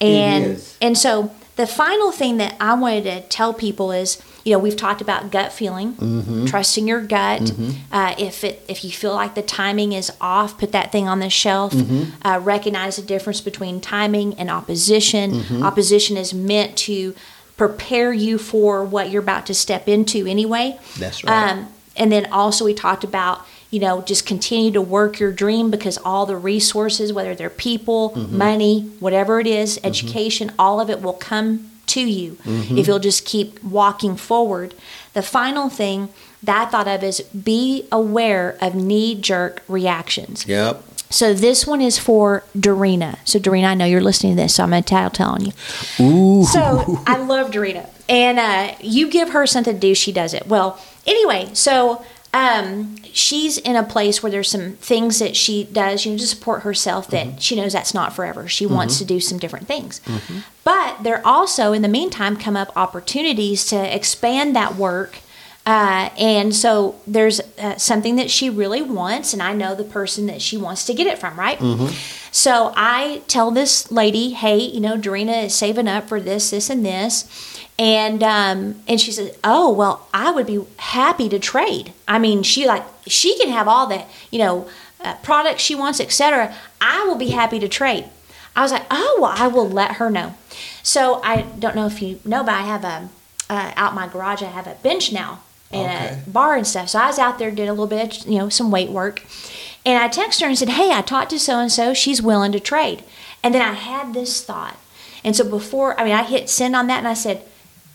And 0.00 0.44
is. 0.44 0.78
and 0.80 0.96
so 0.96 1.34
the 1.56 1.66
final 1.66 2.12
thing 2.12 2.36
that 2.36 2.54
I 2.60 2.74
wanted 2.74 3.02
to 3.04 3.20
tell 3.22 3.52
people 3.52 3.90
is, 3.90 4.22
you 4.44 4.52
know, 4.52 4.58
we've 4.58 4.76
talked 4.76 5.00
about 5.00 5.30
gut 5.30 5.52
feeling, 5.52 5.94
Mm-hmm. 5.94 6.46
trusting 6.46 6.86
your 6.88 7.02
gut. 7.02 7.52
Uh, 7.92 8.14
if 8.18 8.44
it 8.44 8.64
if 8.68 8.84
you 8.84 8.90
feel 8.90 9.14
like 9.14 9.34
the 9.34 9.42
timing 9.42 9.92
is 9.92 10.10
off, 10.20 10.58
put 10.58 10.72
that 10.72 10.90
thing 10.92 11.08
on 11.08 11.18
the 11.20 11.28
shelf. 11.30 11.72
Mm-hmm. 11.74 12.26
Uh, 12.26 12.38
recognize 12.38 12.96
the 12.96 13.02
difference 13.02 13.40
between 13.40 13.80
timing 13.80 14.34
and 14.34 14.50
opposition. 14.50 15.32
Mm-hmm. 15.32 15.62
Opposition 15.62 16.16
is 16.16 16.32
meant 16.32 16.76
to 16.78 17.14
prepare 17.56 18.12
you 18.12 18.38
for 18.38 18.84
what 18.84 19.10
you're 19.10 19.22
about 19.22 19.44
to 19.46 19.54
step 19.54 19.88
into 19.88 20.26
anyway. 20.26 20.78
That's 20.98 21.24
right. 21.24 21.50
Um, 21.52 21.68
and 21.96 22.12
then 22.12 22.26
also 22.32 22.64
we 22.64 22.74
talked 22.74 23.02
about 23.04 23.44
you 23.70 23.80
know 23.80 24.00
just 24.02 24.24
continue 24.24 24.70
to 24.70 24.80
work 24.80 25.18
your 25.18 25.32
dream 25.32 25.70
because 25.70 25.98
all 25.98 26.24
the 26.26 26.36
resources, 26.36 27.12
whether 27.12 27.34
they're 27.34 27.50
people, 27.50 28.10
Mm-hmm. 28.10 28.38
money, 28.38 28.80
whatever 29.00 29.40
it 29.40 29.46
is, 29.46 29.78
education, 29.84 30.52
all 30.58 30.80
of 30.80 30.88
it 30.88 31.02
will 31.02 31.12
come 31.14 31.67
to 31.88 32.00
you 32.00 32.32
Mm-hmm. 32.44 32.78
if 32.78 32.86
you'll 32.86 32.98
just 32.98 33.24
keep 33.24 33.62
walking 33.62 34.16
forward. 34.16 34.74
The 35.14 35.22
final 35.22 35.68
thing 35.68 36.08
that 36.42 36.68
I 36.68 36.70
thought 36.70 36.86
of 36.88 37.02
is 37.02 37.20
be 37.22 37.86
aware 37.90 38.56
of 38.60 38.74
knee 38.74 39.14
jerk 39.14 39.62
reactions. 39.68 40.46
Yep. 40.46 40.84
So 41.10 41.32
this 41.32 41.66
one 41.66 41.80
is 41.80 41.98
for 41.98 42.44
Dorina. 42.56 43.18
So 43.24 43.38
Dorina, 43.38 43.68
I 43.70 43.74
know 43.74 43.86
you're 43.86 44.02
listening 44.02 44.36
to 44.36 44.42
this, 44.42 44.54
so 44.54 44.62
I'm 44.62 44.70
going 44.70 44.82
to 44.82 44.88
tell 44.88 45.10
telling 45.10 45.46
you. 45.46 45.52
Ooh. 46.00 46.44
So 46.44 47.00
I 47.06 47.16
love 47.16 47.50
Dorita, 47.50 47.88
and 48.08 48.38
uh, 48.38 48.74
you 48.80 49.08
give 49.10 49.30
her 49.30 49.46
something 49.46 49.74
to 49.74 49.80
do, 49.80 49.94
she 49.94 50.12
does 50.12 50.34
it. 50.34 50.46
Well, 50.46 50.78
anyway, 51.06 51.48
so 51.54 52.04
um, 52.38 52.96
she's 53.12 53.58
in 53.58 53.74
a 53.74 53.82
place 53.82 54.22
where 54.22 54.30
there's 54.30 54.48
some 54.50 54.72
things 54.74 55.18
that 55.18 55.34
she 55.34 55.64
does, 55.64 56.04
you 56.04 56.12
know, 56.12 56.18
to 56.18 56.26
support 56.26 56.62
herself 56.62 57.08
that 57.08 57.42
she 57.42 57.56
knows 57.56 57.72
that's 57.72 57.92
not 57.94 58.12
forever. 58.12 58.46
She 58.46 58.64
wants 58.64 58.98
to 58.98 59.04
do 59.04 59.18
some 59.18 59.38
different 59.38 59.66
things, 59.66 60.00
but 60.62 61.02
there 61.02 61.20
also, 61.26 61.72
in 61.72 61.82
the 61.82 61.88
meantime, 61.88 62.36
come 62.36 62.56
up 62.56 62.70
opportunities 62.76 63.66
to 63.66 63.76
expand 63.94 64.54
that 64.54 64.76
work. 64.76 65.18
Uh, 65.66 66.08
and 66.18 66.54
so 66.54 66.94
there's 67.06 67.40
uh, 67.58 67.76
something 67.76 68.16
that 68.16 68.30
she 68.30 68.48
really 68.48 68.82
wants, 68.82 69.32
and 69.34 69.42
I 69.42 69.52
know 69.52 69.74
the 69.74 69.84
person 69.84 70.26
that 70.26 70.40
she 70.40 70.56
wants 70.56 70.86
to 70.86 70.94
get 70.94 71.06
it 71.06 71.18
from, 71.18 71.38
right? 71.38 71.58
So 72.30 72.72
I 72.76 73.22
tell 73.26 73.50
this 73.50 73.90
lady, 73.90 74.30
hey, 74.30 74.58
you 74.58 74.80
know, 74.80 74.96
Dorina 74.96 75.44
is 75.46 75.54
saving 75.54 75.88
up 75.88 76.08
for 76.08 76.20
this, 76.20 76.50
this, 76.50 76.70
and 76.70 76.86
this. 76.86 77.26
And 77.78 78.22
um, 78.24 78.82
and 78.88 79.00
she 79.00 79.12
said, 79.12 79.36
oh 79.44 79.72
well, 79.72 80.08
I 80.12 80.32
would 80.32 80.46
be 80.46 80.64
happy 80.78 81.28
to 81.28 81.38
trade. 81.38 81.92
I 82.08 82.18
mean, 82.18 82.42
she 82.42 82.66
like 82.66 82.84
she 83.06 83.38
can 83.38 83.50
have 83.50 83.68
all 83.68 83.86
the 83.86 84.04
you 84.30 84.38
know 84.40 84.68
uh, 85.00 85.14
products 85.22 85.62
she 85.62 85.74
wants, 85.76 86.00
etc. 86.00 86.54
I 86.80 87.04
will 87.04 87.14
be 87.14 87.30
happy 87.30 87.60
to 87.60 87.68
trade. 87.68 88.04
I 88.56 88.62
was 88.62 88.72
like, 88.72 88.84
oh 88.90 89.18
well, 89.20 89.32
I 89.32 89.46
will 89.46 89.68
let 89.68 89.92
her 89.96 90.10
know. 90.10 90.34
So 90.82 91.20
I 91.22 91.42
don't 91.42 91.76
know 91.76 91.86
if 91.86 92.02
you 92.02 92.18
know, 92.24 92.42
but 92.42 92.54
I 92.54 92.62
have 92.62 92.82
a 92.82 93.08
uh, 93.48 93.72
out 93.76 93.94
my 93.94 94.08
garage. 94.08 94.42
I 94.42 94.46
have 94.46 94.66
a 94.66 94.74
bench 94.82 95.12
now 95.12 95.40
and 95.70 95.86
Okay. 95.86 96.20
a 96.26 96.30
bar 96.30 96.56
and 96.56 96.66
stuff. 96.66 96.88
So 96.88 96.98
I 96.98 97.06
was 97.06 97.18
out 97.18 97.38
there 97.38 97.50
did 97.50 97.68
a 97.68 97.72
little 97.72 97.86
bit, 97.86 98.26
you 98.26 98.38
know, 98.38 98.48
some 98.48 98.70
weight 98.72 98.90
work. 98.90 99.22
And 99.86 100.02
I 100.02 100.08
texted 100.08 100.40
her 100.40 100.48
and 100.48 100.58
said, 100.58 100.70
Hey, 100.70 100.90
I 100.90 101.02
talked 101.02 101.30
to 101.30 101.38
so 101.38 101.58
and 101.60 101.70
so. 101.70 101.94
She's 101.94 102.20
willing 102.20 102.52
to 102.52 102.60
trade. 102.60 103.04
And 103.42 103.54
then 103.54 103.62
I 103.62 103.72
had 103.74 104.14
this 104.14 104.44
thought. 104.44 104.76
And 105.22 105.36
so 105.36 105.48
before, 105.48 105.98
I 105.98 106.04
mean, 106.04 106.14
I 106.14 106.24
hit 106.24 106.50
send 106.50 106.74
on 106.74 106.88
that 106.88 106.98
and 106.98 107.08
I 107.08 107.14
said, 107.14 107.42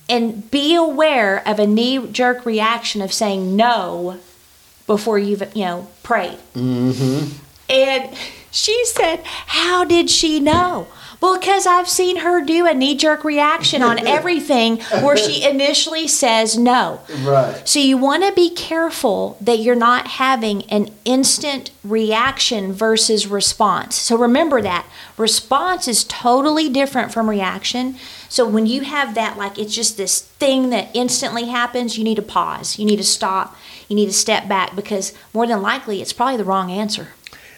and 0.10 0.50
be 0.52 0.76
aware 0.76 1.48
of 1.48 1.60
a 1.60 1.68
knee 1.68 2.08
jerk 2.08 2.46
reaction 2.46 3.02
of 3.02 3.14
saying 3.14 3.56
no 3.56 4.20
before 4.86 5.18
you've, 5.18 5.56
you 5.56 5.66
know, 5.66 5.88
prayed. 6.04 6.38
Mm-hmm. 6.56 7.38
And 7.70 8.18
she 8.52 8.86
said, 8.86 9.22
How 9.24 9.84
did 9.84 10.10
she 10.10 10.40
know? 10.40 10.88
Well, 11.24 11.40
because 11.40 11.66
I've 11.66 11.88
seen 11.88 12.18
her 12.18 12.44
do 12.44 12.68
a 12.68 12.74
knee 12.74 12.98
jerk 12.98 13.24
reaction 13.24 13.82
on 13.82 13.98
everything 14.06 14.82
where 14.82 15.16
she 15.16 15.42
initially 15.50 16.06
says 16.06 16.58
no. 16.58 17.00
Right. 17.22 17.66
So 17.66 17.80
you 17.80 17.98
want 17.98 18.26
to 18.26 18.34
be 18.34 18.50
careful 18.50 19.38
that 19.40 19.60
you're 19.60 19.74
not 19.74 20.06
having 20.06 20.64
an 20.64 20.90
instant 21.06 21.72
reaction 21.82 22.74
versus 22.74 23.26
response. 23.26 23.96
So 23.96 24.18
remember 24.18 24.62
that 24.64 24.86
response 25.16 25.88
is 25.88 26.04
totally 26.04 26.68
different 26.68 27.14
from 27.14 27.30
reaction. 27.30 27.96
So 28.28 28.46
when 28.46 28.66
you 28.66 28.82
have 28.82 29.16
that 29.16 29.38
like 29.38 29.58
it's 29.58 29.74
just 29.74 29.96
this 29.96 30.24
thing 30.24 30.72
that 30.72 30.90
instantly 30.94 31.46
happens, 31.46 31.98
you 31.98 32.04
need 32.04 32.16
to 32.16 32.22
pause. 32.22 32.78
You 32.78 32.84
need 32.84 32.98
to 32.98 33.04
stop. 33.06 33.56
You 33.88 33.96
need 33.96 34.08
to 34.08 34.14
step 34.14 34.50
back 34.50 34.76
because 34.76 35.14
more 35.34 35.48
than 35.48 35.62
likely 35.62 36.02
it's 36.02 36.12
probably 36.12 36.36
the 36.36 36.44
wrong 36.44 36.70
answer. 36.70 37.14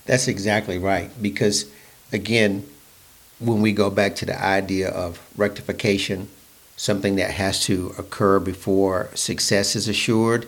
That's 0.06 0.28
exactly 0.28 0.78
right. 0.78 1.10
Because 1.20 1.66
again, 2.14 2.64
when 3.40 3.62
we 3.62 3.72
go 3.74 3.90
back 3.90 4.16
to 4.16 4.26
the 4.26 4.42
idea 4.42 4.90
of 4.90 5.22
rectification, 5.36 6.30
something 6.78 7.16
that 7.16 7.32
has 7.32 7.64
to 7.66 7.94
occur 7.98 8.40
before 8.40 9.10
success 9.14 9.76
is 9.76 9.88
assured, 9.88 10.48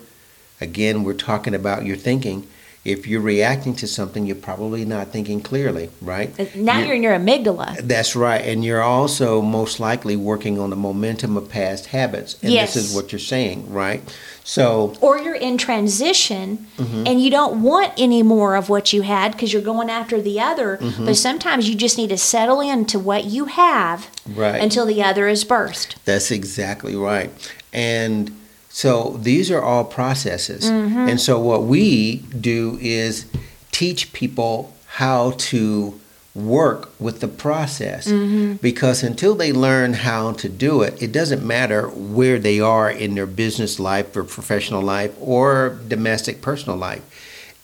again, 0.61 1.03
we're 1.03 1.13
talking 1.13 1.53
about 1.53 1.85
your 1.85 1.97
thinking. 1.97 2.47
If 2.87 3.05
you're 3.05 3.19
reacting 3.19 3.75
to 3.75 3.87
something, 3.87 4.25
you're 4.25 4.37
probably 4.37 4.85
not 4.85 5.09
thinking 5.09 5.41
clearly, 5.41 5.89
right? 6.01 6.55
Now 6.55 6.79
you're 6.79 6.95
in 6.95 7.03
your 7.03 7.19
amygdala. 7.19 7.79
That's 7.81 8.15
right. 8.15 8.37
And 8.41 8.63
you're 8.63 8.81
also 8.81 9.41
most 9.41 9.81
likely 9.81 10.15
working 10.15 10.57
on 10.57 10.69
the 10.69 10.77
momentum 10.77 11.35
of 11.35 11.49
past 11.49 11.87
habits. 11.87 12.37
And 12.41 12.53
Yes. 12.53 12.75
this 12.75 12.85
is 12.85 12.95
what 12.95 13.11
you're 13.11 13.19
saying, 13.19 13.73
right? 13.73 14.01
So, 14.45 14.95
or 15.01 15.17
you're 15.19 15.35
in 15.35 15.57
transition 15.57 16.65
Mm-hmm. 16.77 17.07
and 17.07 17.21
you 17.21 17.29
don't 17.29 17.61
want 17.61 17.91
any 17.97 18.23
more 18.23 18.55
of 18.55 18.69
what 18.69 18.93
you 18.93 19.01
had 19.01 19.33
because 19.33 19.51
you're 19.51 19.61
going 19.61 19.89
after 19.89 20.21
the 20.21 20.39
other. 20.39 20.77
Mm-hmm. 20.77 21.05
But 21.07 21.17
sometimes 21.17 21.67
you 21.67 21.75
just 21.75 21.97
need 21.97 22.09
to 22.11 22.17
settle 22.17 22.61
into 22.61 22.99
what 22.99 23.25
you 23.25 23.45
have 23.45 24.09
right. 24.33 24.61
until 24.61 24.85
the 24.85 25.03
other 25.03 25.27
is 25.27 25.43
birthed. 25.43 25.95
That's 26.05 26.31
exactly 26.31 26.95
right. 26.95 27.31
And 27.73 28.31
so 28.77 29.17
these 29.23 29.49
are 29.49 29.59
all 29.59 29.83
processes. 29.83 30.69
Mm-hmm. 30.69 31.09
And 31.09 31.19
so 31.19 31.39
what 31.39 31.63
we 31.63 32.17
do 32.39 32.77
is 32.79 33.25
teach 33.71 34.13
people 34.13 34.71
how 34.85 35.31
to 35.49 35.99
work 36.35 36.91
with 36.99 37.19
the 37.19 37.27
process 37.27 38.07
mm-hmm. 38.07 38.53
because 38.57 39.01
until 39.01 39.33
they 39.33 39.51
learn 39.51 39.93
how 39.93 40.33
to 40.33 40.47
do 40.47 40.83
it, 40.83 41.01
it 41.01 41.11
doesn't 41.11 41.43
matter 41.43 41.87
where 41.87 42.37
they 42.37 42.59
are 42.59 42.87
in 42.91 43.15
their 43.15 43.25
business 43.25 43.79
life 43.79 44.15
or 44.15 44.23
professional 44.23 44.83
life 44.83 45.11
or 45.19 45.79
domestic 45.87 46.43
personal 46.43 46.77
life. 46.77 47.01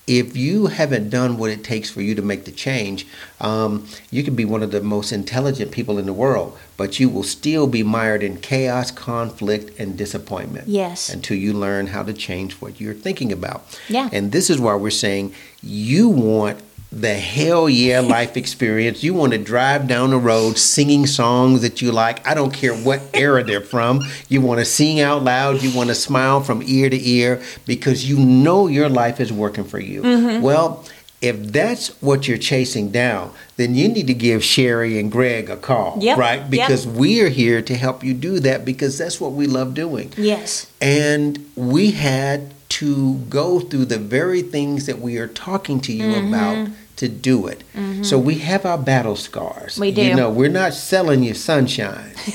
If 0.05 0.35
you 0.35 0.67
haven't 0.67 1.09
done 1.09 1.37
what 1.37 1.49
it 1.49 1.63
takes 1.63 1.89
for 1.89 2.01
you 2.01 2.13
to 2.15 2.21
make 2.21 2.43
the 2.43 2.51
change, 2.51 3.07
um, 3.39 3.87
you 4.11 4.21
could 4.23 4.35
be 4.35 4.43
one 4.43 4.61
of 4.61 4.71
the 4.71 4.81
most 4.81 5.13
intelligent 5.13 5.71
people 5.71 5.97
in 5.97 6.05
the 6.05 6.11
world, 6.11 6.57
but 6.75 6.99
you 6.99 7.07
will 7.07 7.23
still 7.23 7.67
be 7.67 7.83
mired 7.83 8.21
in 8.21 8.37
chaos, 8.41 8.91
conflict, 8.91 9.79
and 9.79 9.97
disappointment 9.97 10.67
Yes. 10.67 11.07
until 11.09 11.37
you 11.37 11.53
learn 11.53 11.87
how 11.87 12.03
to 12.03 12.11
change 12.13 12.55
what 12.55 12.81
you're 12.81 12.93
thinking 12.93 13.31
about. 13.31 13.65
Yeah. 13.87 14.09
And 14.11 14.33
this 14.33 14.49
is 14.49 14.59
why 14.59 14.75
we're 14.75 14.89
saying 14.89 15.33
you 15.61 16.09
want 16.09 16.59
the 16.99 17.13
hell 17.15 17.67
yeah 17.69 17.99
life 18.01 18.37
experience. 18.37 19.03
You 19.03 19.13
want 19.13 19.31
to 19.33 19.37
drive 19.37 19.87
down 19.87 20.11
the 20.11 20.17
road 20.17 20.57
singing 20.57 21.07
songs 21.07 21.61
that 21.61 21.81
you 21.81 21.91
like. 21.91 22.25
I 22.27 22.33
don't 22.33 22.53
care 22.53 22.73
what 22.75 23.01
era 23.13 23.43
they're 23.43 23.61
from. 23.61 24.01
You 24.29 24.41
want 24.41 24.59
to 24.59 24.65
sing 24.65 24.99
out 24.99 25.23
loud. 25.23 25.61
You 25.63 25.75
want 25.75 25.89
to 25.89 25.95
smile 25.95 26.41
from 26.41 26.61
ear 26.65 26.89
to 26.89 27.07
ear 27.09 27.41
because 27.65 28.07
you 28.07 28.17
know 28.19 28.67
your 28.67 28.89
life 28.89 29.19
is 29.19 29.33
working 29.33 29.63
for 29.63 29.79
you. 29.79 30.03
Mm-hmm. 30.03 30.41
Well, 30.43 30.85
if 31.21 31.41
that's 31.51 31.87
what 32.01 32.27
you're 32.27 32.37
chasing 32.37 32.91
down, 32.91 33.31
then 33.55 33.75
you 33.75 33.87
need 33.87 34.07
to 34.07 34.13
give 34.13 34.43
Sherry 34.43 34.99
and 34.99 35.09
Greg 35.11 35.49
a 35.49 35.55
call, 35.57 35.97
Yep, 36.01 36.17
right? 36.17 36.39
yep. 36.41 36.49
Because 36.51 36.85
we 36.85 37.21
are 37.21 37.29
here 37.29 37.61
to 37.61 37.75
help 37.75 38.03
you 38.03 38.13
do 38.13 38.39
that 38.41 38.65
because 38.65 38.97
that's 38.97 39.21
what 39.21 39.31
we 39.31 39.47
love 39.47 39.73
doing. 39.73 40.11
Yes. 40.17 40.69
And 40.81 41.49
we 41.55 41.91
had 41.91 42.53
to 42.69 43.15
go 43.29 43.59
through 43.61 43.85
the 43.85 43.99
very 43.99 44.41
things 44.41 44.85
that 44.85 44.99
we 44.99 45.17
are 45.17 45.27
talking 45.27 45.79
to 45.81 45.93
you 45.93 46.03
Mm-hmm. 46.07 46.27
about 46.33 46.67
to 46.95 47.07
do 47.09 47.47
it. 47.47 47.63
Mm-hmm. 47.75 48.03
So 48.03 48.19
we 48.19 48.35
have 48.39 48.65
our 48.65 48.77
battle 48.77 49.15
scars. 49.15 49.79
We 49.79 49.91
do. 49.91 50.03
You 50.03 50.15
know, 50.15 50.29
we're 50.29 50.49
not 50.49 50.73
selling 50.73 51.23
you 51.23 51.33
sunshine, 51.33 52.11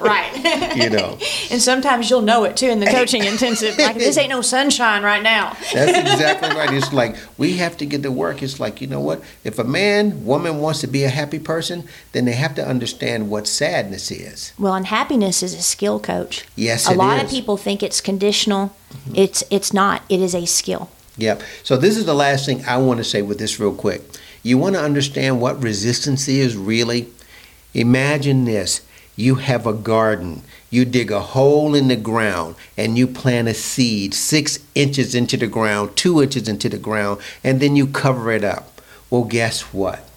Right. 0.00 0.74
you 0.76 0.90
know. 0.90 1.18
and 1.50 1.60
sometimes 1.60 2.08
you'll 2.10 2.22
know 2.22 2.44
it 2.44 2.56
too 2.56 2.68
in 2.68 2.80
the 2.80 2.86
coaching 2.86 3.24
intensive. 3.24 3.76
Like 3.78 3.96
this 3.96 4.16
ain't 4.16 4.30
no 4.30 4.40
sunshine 4.40 5.02
right 5.02 5.22
now. 5.22 5.56
That's 5.72 5.98
exactly 5.98 6.48
right. 6.56 6.72
It's 6.72 6.92
like 6.92 7.16
we 7.36 7.56
have 7.58 7.76
to 7.78 7.86
get 7.86 8.02
to 8.02 8.10
work. 8.12 8.42
It's 8.42 8.58
like, 8.58 8.80
you 8.80 8.86
know 8.86 9.00
what? 9.00 9.22
If 9.44 9.58
a 9.58 9.64
man, 9.64 10.24
woman 10.24 10.58
wants 10.58 10.80
to 10.80 10.86
be 10.86 11.04
a 11.04 11.08
happy 11.10 11.38
person, 11.38 11.84
then 12.12 12.24
they 12.24 12.32
have 12.32 12.54
to 12.56 12.66
understand 12.66 13.30
what 13.30 13.46
sadness 13.46 14.10
is. 14.10 14.52
Well, 14.58 14.74
and 14.74 14.86
happiness 14.86 15.42
is 15.42 15.54
a 15.54 15.62
skill, 15.62 16.00
coach. 16.00 16.46
Yes, 16.56 16.86
it 16.86 16.92
is. 16.92 16.96
a 16.96 16.98
lot 16.98 17.22
of 17.22 17.28
people 17.30 17.56
think 17.56 17.82
it's 17.82 18.00
conditional. 18.00 18.74
Mm-hmm. 18.92 19.12
It's 19.16 19.44
it's 19.50 19.72
not. 19.72 20.02
It 20.08 20.20
is 20.20 20.34
a 20.34 20.46
skill. 20.46 20.90
Yep. 21.18 21.42
So 21.62 21.76
this 21.76 21.96
is 21.96 22.06
the 22.06 22.14
last 22.14 22.46
thing 22.46 22.64
I 22.64 22.78
want 22.78 22.98
to 22.98 23.04
say 23.04 23.22
with 23.22 23.38
this 23.38 23.60
real 23.60 23.74
quick. 23.74 24.02
You 24.42 24.56
want 24.56 24.76
to 24.76 24.82
understand 24.82 25.40
what 25.40 25.62
resistance 25.62 26.28
is 26.28 26.56
really? 26.56 27.08
Imagine 27.74 28.44
this. 28.44 28.80
You 29.16 29.34
have 29.34 29.66
a 29.66 29.72
garden. 29.72 30.42
You 30.70 30.84
dig 30.84 31.10
a 31.10 31.20
hole 31.20 31.74
in 31.74 31.88
the 31.88 31.96
ground 31.96 32.54
and 32.76 32.96
you 32.96 33.08
plant 33.08 33.48
a 33.48 33.54
seed 33.54 34.14
six 34.14 34.60
inches 34.76 35.14
into 35.14 35.36
the 35.36 35.48
ground, 35.48 35.96
two 35.96 36.22
inches 36.22 36.48
into 36.48 36.68
the 36.68 36.78
ground, 36.78 37.20
and 37.42 37.60
then 37.60 37.74
you 37.74 37.88
cover 37.88 38.30
it 38.30 38.44
up. 38.44 38.80
Well, 39.10 39.24
guess 39.24 39.62
what? 39.72 40.08